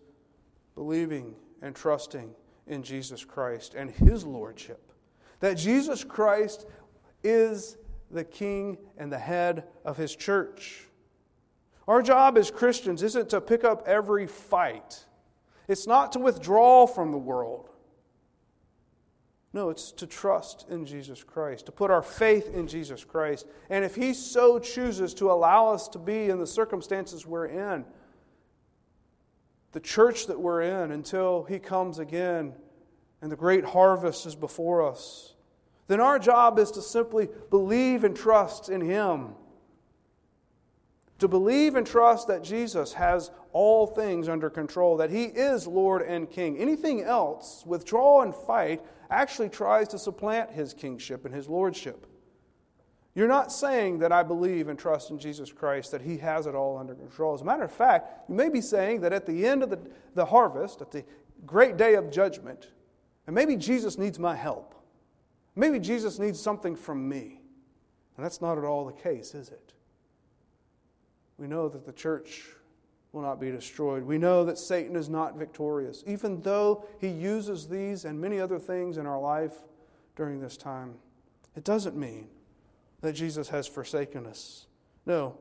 believing 0.74 1.34
and 1.60 1.76
trusting 1.76 2.34
in 2.66 2.82
Jesus 2.82 3.22
Christ 3.22 3.74
and 3.74 3.90
his 3.90 4.24
lordship. 4.24 4.92
That 5.40 5.58
Jesus 5.58 6.02
Christ 6.02 6.66
is 7.22 7.76
the 8.10 8.24
king 8.24 8.78
and 8.96 9.12
the 9.12 9.18
head 9.18 9.64
of 9.84 9.98
his 9.98 10.16
church. 10.16 10.86
Our 11.88 12.02
job 12.02 12.36
as 12.36 12.50
Christians 12.50 13.02
isn't 13.02 13.30
to 13.30 13.40
pick 13.40 13.64
up 13.64 13.86
every 13.86 14.26
fight, 14.26 15.04
it's 15.68 15.86
not 15.86 16.12
to 16.12 16.18
withdraw 16.18 16.86
from 16.86 17.12
the 17.12 17.18
world. 17.18 17.70
No, 19.52 19.70
it's 19.70 19.90
to 19.92 20.06
trust 20.06 20.66
in 20.68 20.84
Jesus 20.84 21.24
Christ, 21.24 21.64
to 21.64 21.72
put 21.72 21.90
our 21.90 22.02
faith 22.02 22.52
in 22.52 22.66
Jesus 22.66 23.04
Christ. 23.04 23.46
And 23.70 23.86
if 23.86 23.94
He 23.94 24.12
so 24.12 24.58
chooses 24.58 25.14
to 25.14 25.30
allow 25.30 25.72
us 25.72 25.88
to 25.88 25.98
be 25.98 26.28
in 26.28 26.38
the 26.38 26.46
circumstances 26.46 27.24
we're 27.24 27.46
in, 27.46 27.86
the 29.72 29.80
church 29.80 30.26
that 30.26 30.38
we're 30.38 30.60
in, 30.60 30.90
until 30.90 31.44
He 31.44 31.58
comes 31.58 31.98
again 31.98 32.52
and 33.22 33.32
the 33.32 33.36
great 33.36 33.64
harvest 33.64 34.26
is 34.26 34.34
before 34.34 34.86
us, 34.86 35.34
then 35.86 36.00
our 36.00 36.18
job 36.18 36.58
is 36.58 36.70
to 36.72 36.82
simply 36.82 37.26
believe 37.48 38.04
and 38.04 38.14
trust 38.14 38.68
in 38.68 38.82
Him 38.82 39.36
to 41.18 41.28
believe 41.28 41.76
and 41.76 41.86
trust 41.86 42.28
that 42.28 42.44
Jesus 42.44 42.92
has 42.92 43.30
all 43.52 43.86
things 43.86 44.28
under 44.28 44.50
control, 44.50 44.96
that 44.98 45.10
He 45.10 45.24
is 45.24 45.66
Lord 45.66 46.02
and 46.02 46.30
King. 46.30 46.58
Anything 46.58 47.02
else, 47.02 47.64
withdraw 47.66 48.22
and 48.22 48.34
fight, 48.34 48.82
actually 49.10 49.48
tries 49.48 49.88
to 49.88 49.98
supplant 49.98 50.50
His 50.50 50.74
kingship 50.74 51.24
and 51.24 51.34
His 51.34 51.48
lordship. 51.48 52.06
You're 53.14 53.28
not 53.28 53.50
saying 53.50 54.00
that 54.00 54.12
I 54.12 54.22
believe 54.22 54.68
and 54.68 54.78
trust 54.78 55.10
in 55.10 55.18
Jesus 55.18 55.50
Christ, 55.50 55.90
that 55.92 56.02
He 56.02 56.18
has 56.18 56.46
it 56.46 56.54
all 56.54 56.76
under 56.76 56.94
control. 56.94 57.34
As 57.34 57.40
a 57.40 57.46
matter 57.46 57.64
of 57.64 57.72
fact, 57.72 58.28
you 58.28 58.34
may 58.34 58.50
be 58.50 58.60
saying 58.60 59.00
that 59.00 59.14
at 59.14 59.24
the 59.24 59.46
end 59.46 59.62
of 59.62 59.70
the, 59.70 59.78
the 60.14 60.26
harvest, 60.26 60.82
at 60.82 60.90
the 60.90 61.02
great 61.46 61.78
day 61.78 61.94
of 61.94 62.10
judgment, 62.10 62.72
and 63.26 63.34
maybe 63.34 63.56
Jesus 63.56 63.96
needs 63.96 64.18
my 64.18 64.36
help. 64.36 64.74
Maybe 65.54 65.80
Jesus 65.80 66.18
needs 66.18 66.38
something 66.38 66.76
from 66.76 67.08
me. 67.08 67.40
And 68.16 68.24
that's 68.24 68.42
not 68.42 68.58
at 68.58 68.64
all 68.64 68.84
the 68.84 68.92
case, 68.92 69.34
is 69.34 69.48
it? 69.48 69.72
We 71.38 71.46
know 71.46 71.68
that 71.68 71.84
the 71.84 71.92
church 71.92 72.44
will 73.12 73.22
not 73.22 73.40
be 73.40 73.50
destroyed. 73.50 74.04
We 74.04 74.18
know 74.18 74.44
that 74.44 74.58
Satan 74.58 74.96
is 74.96 75.08
not 75.08 75.36
victorious, 75.36 76.04
even 76.06 76.40
though 76.42 76.86
he 77.00 77.08
uses 77.08 77.68
these 77.68 78.04
and 78.04 78.20
many 78.20 78.40
other 78.40 78.58
things 78.58 78.98
in 78.98 79.06
our 79.06 79.20
life 79.20 79.54
during 80.16 80.40
this 80.40 80.56
time. 80.56 80.94
It 81.56 81.64
doesn't 81.64 81.96
mean 81.96 82.28
that 83.00 83.14
Jesus 83.14 83.48
has 83.48 83.66
forsaken 83.66 84.26
us. 84.26 84.66
No, 85.06 85.38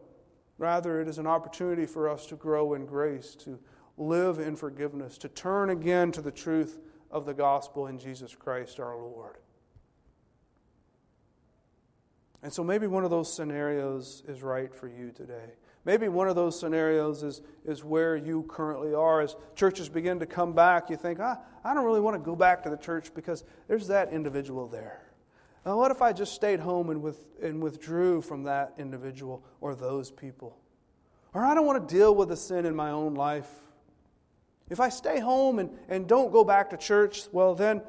rather, 0.57 1.01
it 1.01 1.07
is 1.07 1.17
an 1.17 1.27
opportunity 1.27 1.85
for 1.85 2.09
us 2.09 2.25
to 2.27 2.35
grow 2.35 2.73
in 2.73 2.85
grace, 2.85 3.35
to 3.35 3.59
live 3.97 4.39
in 4.39 4.55
forgiveness, 4.55 5.17
to 5.19 5.29
turn 5.29 5.69
again 5.69 6.11
to 6.13 6.21
the 6.21 6.31
truth 6.31 6.79
of 7.11 7.25
the 7.25 7.33
gospel 7.33 7.87
in 7.87 7.97
Jesus 7.97 8.35
Christ 8.35 8.79
our 8.79 8.95
Lord. 8.95 9.37
And 12.43 12.53
so 12.53 12.63
maybe 12.63 12.85
one 12.85 13.03
of 13.03 13.09
those 13.09 13.33
scenarios 13.33 14.21
is 14.27 14.43
right 14.43 14.73
for 14.73 14.87
you 14.87 15.11
today. 15.11 15.53
Maybe 15.85 16.07
one 16.07 16.27
of 16.27 16.35
those 16.35 16.59
scenarios 16.59 17.21
is, 17.21 17.41
is 17.63 17.83
where 17.83 18.15
you 18.17 18.43
currently 18.49 18.95
are. 18.95 19.21
As 19.21 19.35
churches 19.55 19.87
begin 19.87 20.19
to 20.19 20.25
come 20.25 20.53
back, 20.53 20.89
you 20.89 20.97
think, 20.97 21.19
ah, 21.21 21.39
I 21.63 21.75
don't 21.75 21.85
really 21.85 22.01
want 22.01 22.15
to 22.15 22.25
go 22.25 22.35
back 22.35 22.63
to 22.63 22.71
the 22.71 22.77
church 22.77 23.13
because 23.13 23.43
there's 23.67 23.87
that 23.87 24.11
individual 24.11 24.67
there. 24.67 25.03
Now, 25.63 25.77
what 25.77 25.91
if 25.91 26.01
I 26.01 26.11
just 26.11 26.33
stayed 26.33 26.59
home 26.59 26.89
and, 26.89 27.01
with, 27.01 27.25
and 27.41 27.61
withdrew 27.61 28.21
from 28.21 28.43
that 28.43 28.73
individual 28.79 29.43
or 29.61 29.75
those 29.75 30.11
people? 30.11 30.57
Or 31.33 31.45
I 31.45 31.53
don't 31.53 31.65
want 31.65 31.87
to 31.87 31.95
deal 31.95 32.15
with 32.15 32.29
the 32.29 32.37
sin 32.37 32.65
in 32.65 32.75
my 32.75 32.89
own 32.89 33.13
life. 33.13 33.49
If 34.69 34.79
I 34.79 34.89
stay 34.89 35.19
home 35.19 35.59
and, 35.59 35.69
and 35.87 36.07
don't 36.07 36.31
go 36.31 36.43
back 36.43 36.71
to 36.71 36.77
church, 36.77 37.23
well, 37.31 37.53
then, 37.53 37.81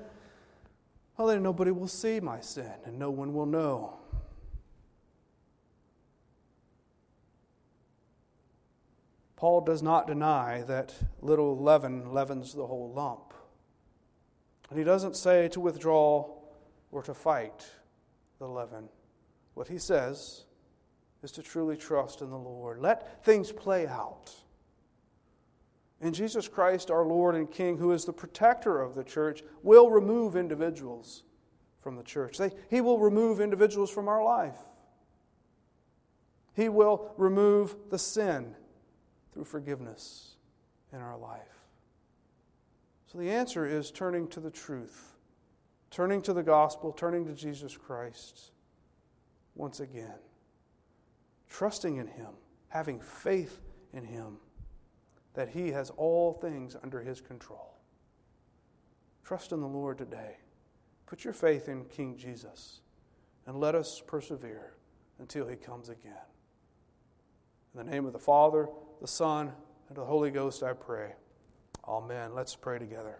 well, 1.16 1.28
then 1.28 1.42
nobody 1.42 1.70
will 1.70 1.88
see 1.88 2.20
my 2.20 2.40
sin 2.40 2.72
and 2.84 2.98
no 2.98 3.10
one 3.10 3.32
will 3.32 3.46
know. 3.46 3.98
Paul 9.36 9.60
does 9.60 9.82
not 9.82 10.06
deny 10.06 10.62
that 10.62 10.94
little 11.20 11.58
leaven 11.58 12.12
leavens 12.12 12.54
the 12.54 12.66
whole 12.66 12.92
lump. 12.94 13.34
And 14.70 14.78
he 14.78 14.84
doesn't 14.84 15.16
say 15.16 15.48
to 15.48 15.60
withdraw 15.60 16.26
or 16.90 17.02
to 17.02 17.14
fight 17.14 17.66
the 18.38 18.48
leaven. 18.48 18.88
What 19.54 19.68
he 19.68 19.78
says 19.78 20.44
is 21.22 21.30
to 21.32 21.42
truly 21.42 21.76
trust 21.76 22.22
in 22.22 22.30
the 22.30 22.36
Lord. 22.36 22.80
Let 22.80 23.24
things 23.24 23.52
play 23.52 23.86
out. 23.86 24.32
And 26.00 26.14
Jesus 26.14 26.48
Christ, 26.48 26.90
our 26.90 27.04
Lord 27.04 27.34
and 27.34 27.50
King, 27.50 27.78
who 27.78 27.92
is 27.92 28.04
the 28.04 28.12
protector 28.12 28.80
of 28.80 28.94
the 28.94 29.04
church, 29.04 29.42
will 29.62 29.90
remove 29.90 30.36
individuals 30.36 31.24
from 31.80 31.96
the 31.96 32.02
church. 32.02 32.38
They, 32.38 32.50
he 32.68 32.80
will 32.80 32.98
remove 32.98 33.40
individuals 33.40 33.90
from 33.90 34.08
our 34.08 34.22
life. 34.22 34.58
He 36.54 36.68
will 36.68 37.12
remove 37.16 37.76
the 37.90 37.98
sin 37.98 38.54
through 39.36 39.44
forgiveness 39.44 40.36
in 40.94 40.98
our 40.98 41.18
life. 41.18 41.68
So 43.06 43.18
the 43.18 43.28
answer 43.28 43.66
is 43.66 43.90
turning 43.90 44.28
to 44.28 44.40
the 44.40 44.50
truth, 44.50 45.18
turning 45.90 46.22
to 46.22 46.32
the 46.32 46.42
gospel, 46.42 46.90
turning 46.90 47.26
to 47.26 47.34
Jesus 47.34 47.76
Christ 47.76 48.52
once 49.54 49.80
again, 49.80 50.18
trusting 51.50 51.98
in 51.98 52.06
Him, 52.06 52.30
having 52.68 52.98
faith 52.98 53.60
in 53.92 54.04
Him 54.04 54.38
that 55.34 55.50
He 55.50 55.70
has 55.70 55.90
all 55.90 56.32
things 56.32 56.74
under 56.82 57.02
His 57.02 57.20
control. 57.20 57.74
Trust 59.22 59.52
in 59.52 59.60
the 59.60 59.66
Lord 59.66 59.98
today. 59.98 60.38
Put 61.04 61.24
your 61.24 61.34
faith 61.34 61.68
in 61.68 61.84
King 61.84 62.16
Jesus 62.16 62.80
and 63.46 63.60
let 63.60 63.74
us 63.74 64.02
persevere 64.06 64.72
until 65.18 65.46
He 65.46 65.56
comes 65.56 65.90
again. 65.90 66.24
In 67.74 67.84
the 67.84 67.92
name 67.92 68.06
of 68.06 68.14
the 68.14 68.18
Father, 68.18 68.68
the 69.00 69.08
Son, 69.08 69.52
and 69.88 69.96
the 69.96 70.04
Holy 70.04 70.30
Ghost, 70.30 70.62
I 70.62 70.72
pray. 70.72 71.12
Amen. 71.86 72.34
Let's 72.34 72.56
pray 72.56 72.78
together. 72.78 73.18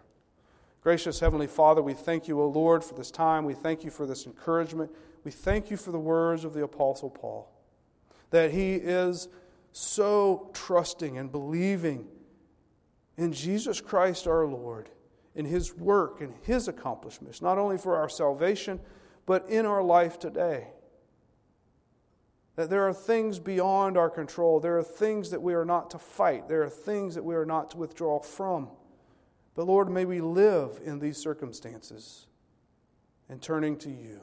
Gracious 0.81 1.19
Heavenly 1.19 1.47
Father, 1.47 1.81
we 1.81 1.93
thank 1.93 2.27
you, 2.27 2.41
O 2.41 2.47
Lord, 2.47 2.83
for 2.83 2.93
this 2.93 3.11
time. 3.11 3.45
We 3.45 3.53
thank 3.53 3.83
you 3.83 3.91
for 3.91 4.05
this 4.05 4.25
encouragement. 4.25 4.91
We 5.23 5.31
thank 5.31 5.69
you 5.69 5.77
for 5.77 5.91
the 5.91 5.99
words 5.99 6.43
of 6.43 6.53
the 6.53 6.63
Apostle 6.63 7.09
Paul, 7.09 7.51
that 8.29 8.51
he 8.51 8.75
is 8.75 9.27
so 9.71 10.49
trusting 10.53 11.17
and 11.17 11.31
believing 11.31 12.07
in 13.17 13.33
Jesus 13.33 13.81
Christ 13.81 14.27
our 14.27 14.45
Lord, 14.45 14.89
in 15.35 15.45
his 15.45 15.75
work 15.75 16.21
and 16.21 16.33
his 16.43 16.67
accomplishments, 16.67 17.41
not 17.41 17.57
only 17.57 17.77
for 17.77 17.95
our 17.95 18.09
salvation, 18.09 18.79
but 19.25 19.47
in 19.49 19.65
our 19.65 19.83
life 19.83 20.19
today. 20.19 20.67
That 22.57 22.71
there 22.71 22.87
are 22.87 22.93
things 22.93 23.39
beyond 23.39 23.97
our 23.97 24.09
control. 24.09 24.59
There 24.59 24.77
are 24.77 24.83
things 24.83 25.29
that 25.29 25.41
we 25.41 25.53
are 25.53 25.63
not 25.63 25.91
to 25.91 25.99
fight. 25.99 26.49
There 26.49 26.63
are 26.63 26.69
things 26.69 27.15
that 27.15 27.23
we 27.23 27.35
are 27.35 27.45
not 27.45 27.71
to 27.71 27.77
withdraw 27.77 28.19
from. 28.19 28.69
But 29.55 29.67
Lord, 29.67 29.89
may 29.89 30.05
we 30.05 30.21
live 30.21 30.79
in 30.83 30.99
these 30.99 31.17
circumstances 31.17 32.25
and 33.29 33.41
turning 33.41 33.77
to 33.77 33.89
you, 33.89 34.21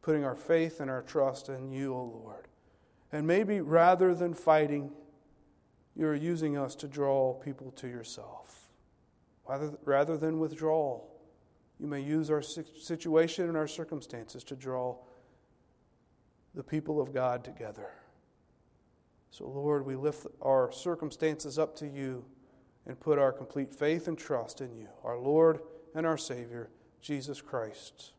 putting 0.00 0.24
our 0.24 0.34
faith 0.34 0.80
and 0.80 0.90
our 0.90 1.02
trust 1.02 1.50
in 1.50 1.70
you, 1.70 1.94
O 1.94 2.04
Lord. 2.04 2.48
And 3.12 3.26
maybe 3.26 3.60
rather 3.60 4.14
than 4.14 4.32
fighting, 4.32 4.92
you're 5.94 6.14
using 6.14 6.56
us 6.56 6.74
to 6.76 6.88
draw 6.88 7.34
people 7.34 7.70
to 7.72 7.86
yourself. 7.86 8.68
Rather, 9.46 9.72
rather 9.84 10.16
than 10.16 10.38
withdrawal, 10.38 11.10
you 11.78 11.86
may 11.86 12.00
use 12.00 12.30
our 12.30 12.42
situation 12.42 13.48
and 13.48 13.56
our 13.56 13.68
circumstances 13.68 14.42
to 14.44 14.56
draw 14.56 14.96
the 16.56 16.64
people 16.64 17.00
of 17.00 17.12
God 17.12 17.44
together. 17.44 17.90
So, 19.30 19.46
Lord, 19.46 19.84
we 19.84 19.94
lift 19.94 20.26
our 20.40 20.72
circumstances 20.72 21.58
up 21.58 21.76
to 21.76 21.86
you 21.86 22.24
and 22.86 22.98
put 22.98 23.18
our 23.18 23.32
complete 23.32 23.74
faith 23.74 24.08
and 24.08 24.16
trust 24.16 24.62
in 24.62 24.74
you, 24.74 24.88
our 25.04 25.18
Lord 25.18 25.60
and 25.94 26.06
our 26.06 26.16
Savior, 26.16 26.70
Jesus 27.02 27.42
Christ. 27.42 28.12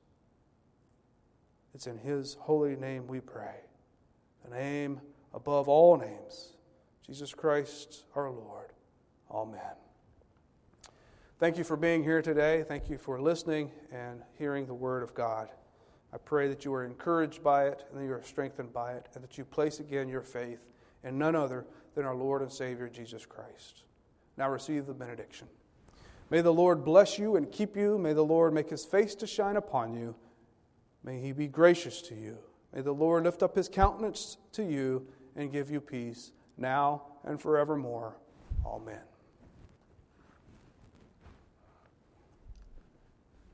It's 1.74 1.88
in 1.88 1.98
His 1.98 2.38
holy 2.42 2.76
name 2.76 3.08
we 3.08 3.20
pray, 3.20 3.56
the 4.44 4.56
name 4.56 5.02
above 5.34 5.68
all 5.68 5.98
names, 5.98 6.54
Jesus 7.06 7.34
Christ 7.34 8.04
our 8.16 8.30
Lord. 8.30 8.74
Amen. 9.32 9.60
Thank 11.40 11.58
you 11.58 11.64
for 11.64 11.78
being 11.78 12.04
here 12.04 12.22
today. 12.22 12.64
Thank 12.68 12.90
you 12.90 12.98
for 12.98 13.20
listening 13.20 13.72
and 13.92 14.22
hearing 14.38 14.66
the 14.68 14.74
Word 14.74 15.04
of 15.04 15.14
God. 15.14 15.50
I 16.14 16.18
pray 16.18 16.48
that 16.48 16.64
you 16.66 16.74
are 16.74 16.86
encouraged 16.86 17.44
by 17.44 17.68
it 17.68 17.84
and 17.90 18.00
that 18.00 18.06
you 18.06 18.14
are 18.14 18.24
strengthened 18.24 18.74
by 18.74 18.94
it, 18.94 19.08
and 19.14 19.24
that 19.24 19.38
you 19.38 19.46
place 19.46 19.80
again 19.80 20.08
your 20.08 20.22
faith 20.22 20.66
in 21.04 21.18
none 21.18 21.36
other 21.36 21.66
than 21.96 22.06
our 22.06 22.16
Lord 22.16 22.42
and 22.42 22.52
Savior, 22.52 22.88
Jesus 22.88 23.26
Christ. 23.26 23.84
Now 24.38 24.50
receive 24.50 24.86
the 24.86 24.94
benediction. 24.94 25.48
May 26.30 26.42
the 26.42 26.54
Lord 26.54 26.84
bless 26.84 27.18
you 27.18 27.36
and 27.36 27.52
keep 27.52 27.76
you. 27.76 27.98
May 27.98 28.14
the 28.14 28.26
Lord 28.26 28.54
make 28.54 28.70
his 28.70 28.86
face 28.86 29.16
to 29.16 29.28
shine 29.28 29.56
upon 29.56 29.94
you. 29.94 30.16
May 31.04 31.20
he 31.20 31.32
be 31.32 31.48
gracious 31.48 32.02
to 32.04 32.16
you. 32.16 32.38
May 32.74 32.82
the 32.82 32.94
Lord 32.94 33.24
lift 33.24 33.44
up 33.44 33.56
his 33.56 33.70
countenance 33.70 34.38
to 34.54 34.64
you 34.64 35.08
and 35.36 35.52
give 35.52 35.72
you 35.72 35.80
peace 35.80 36.32
now 36.58 37.04
and 37.24 37.42
forevermore. 37.42 38.18
Amen. 38.66 39.00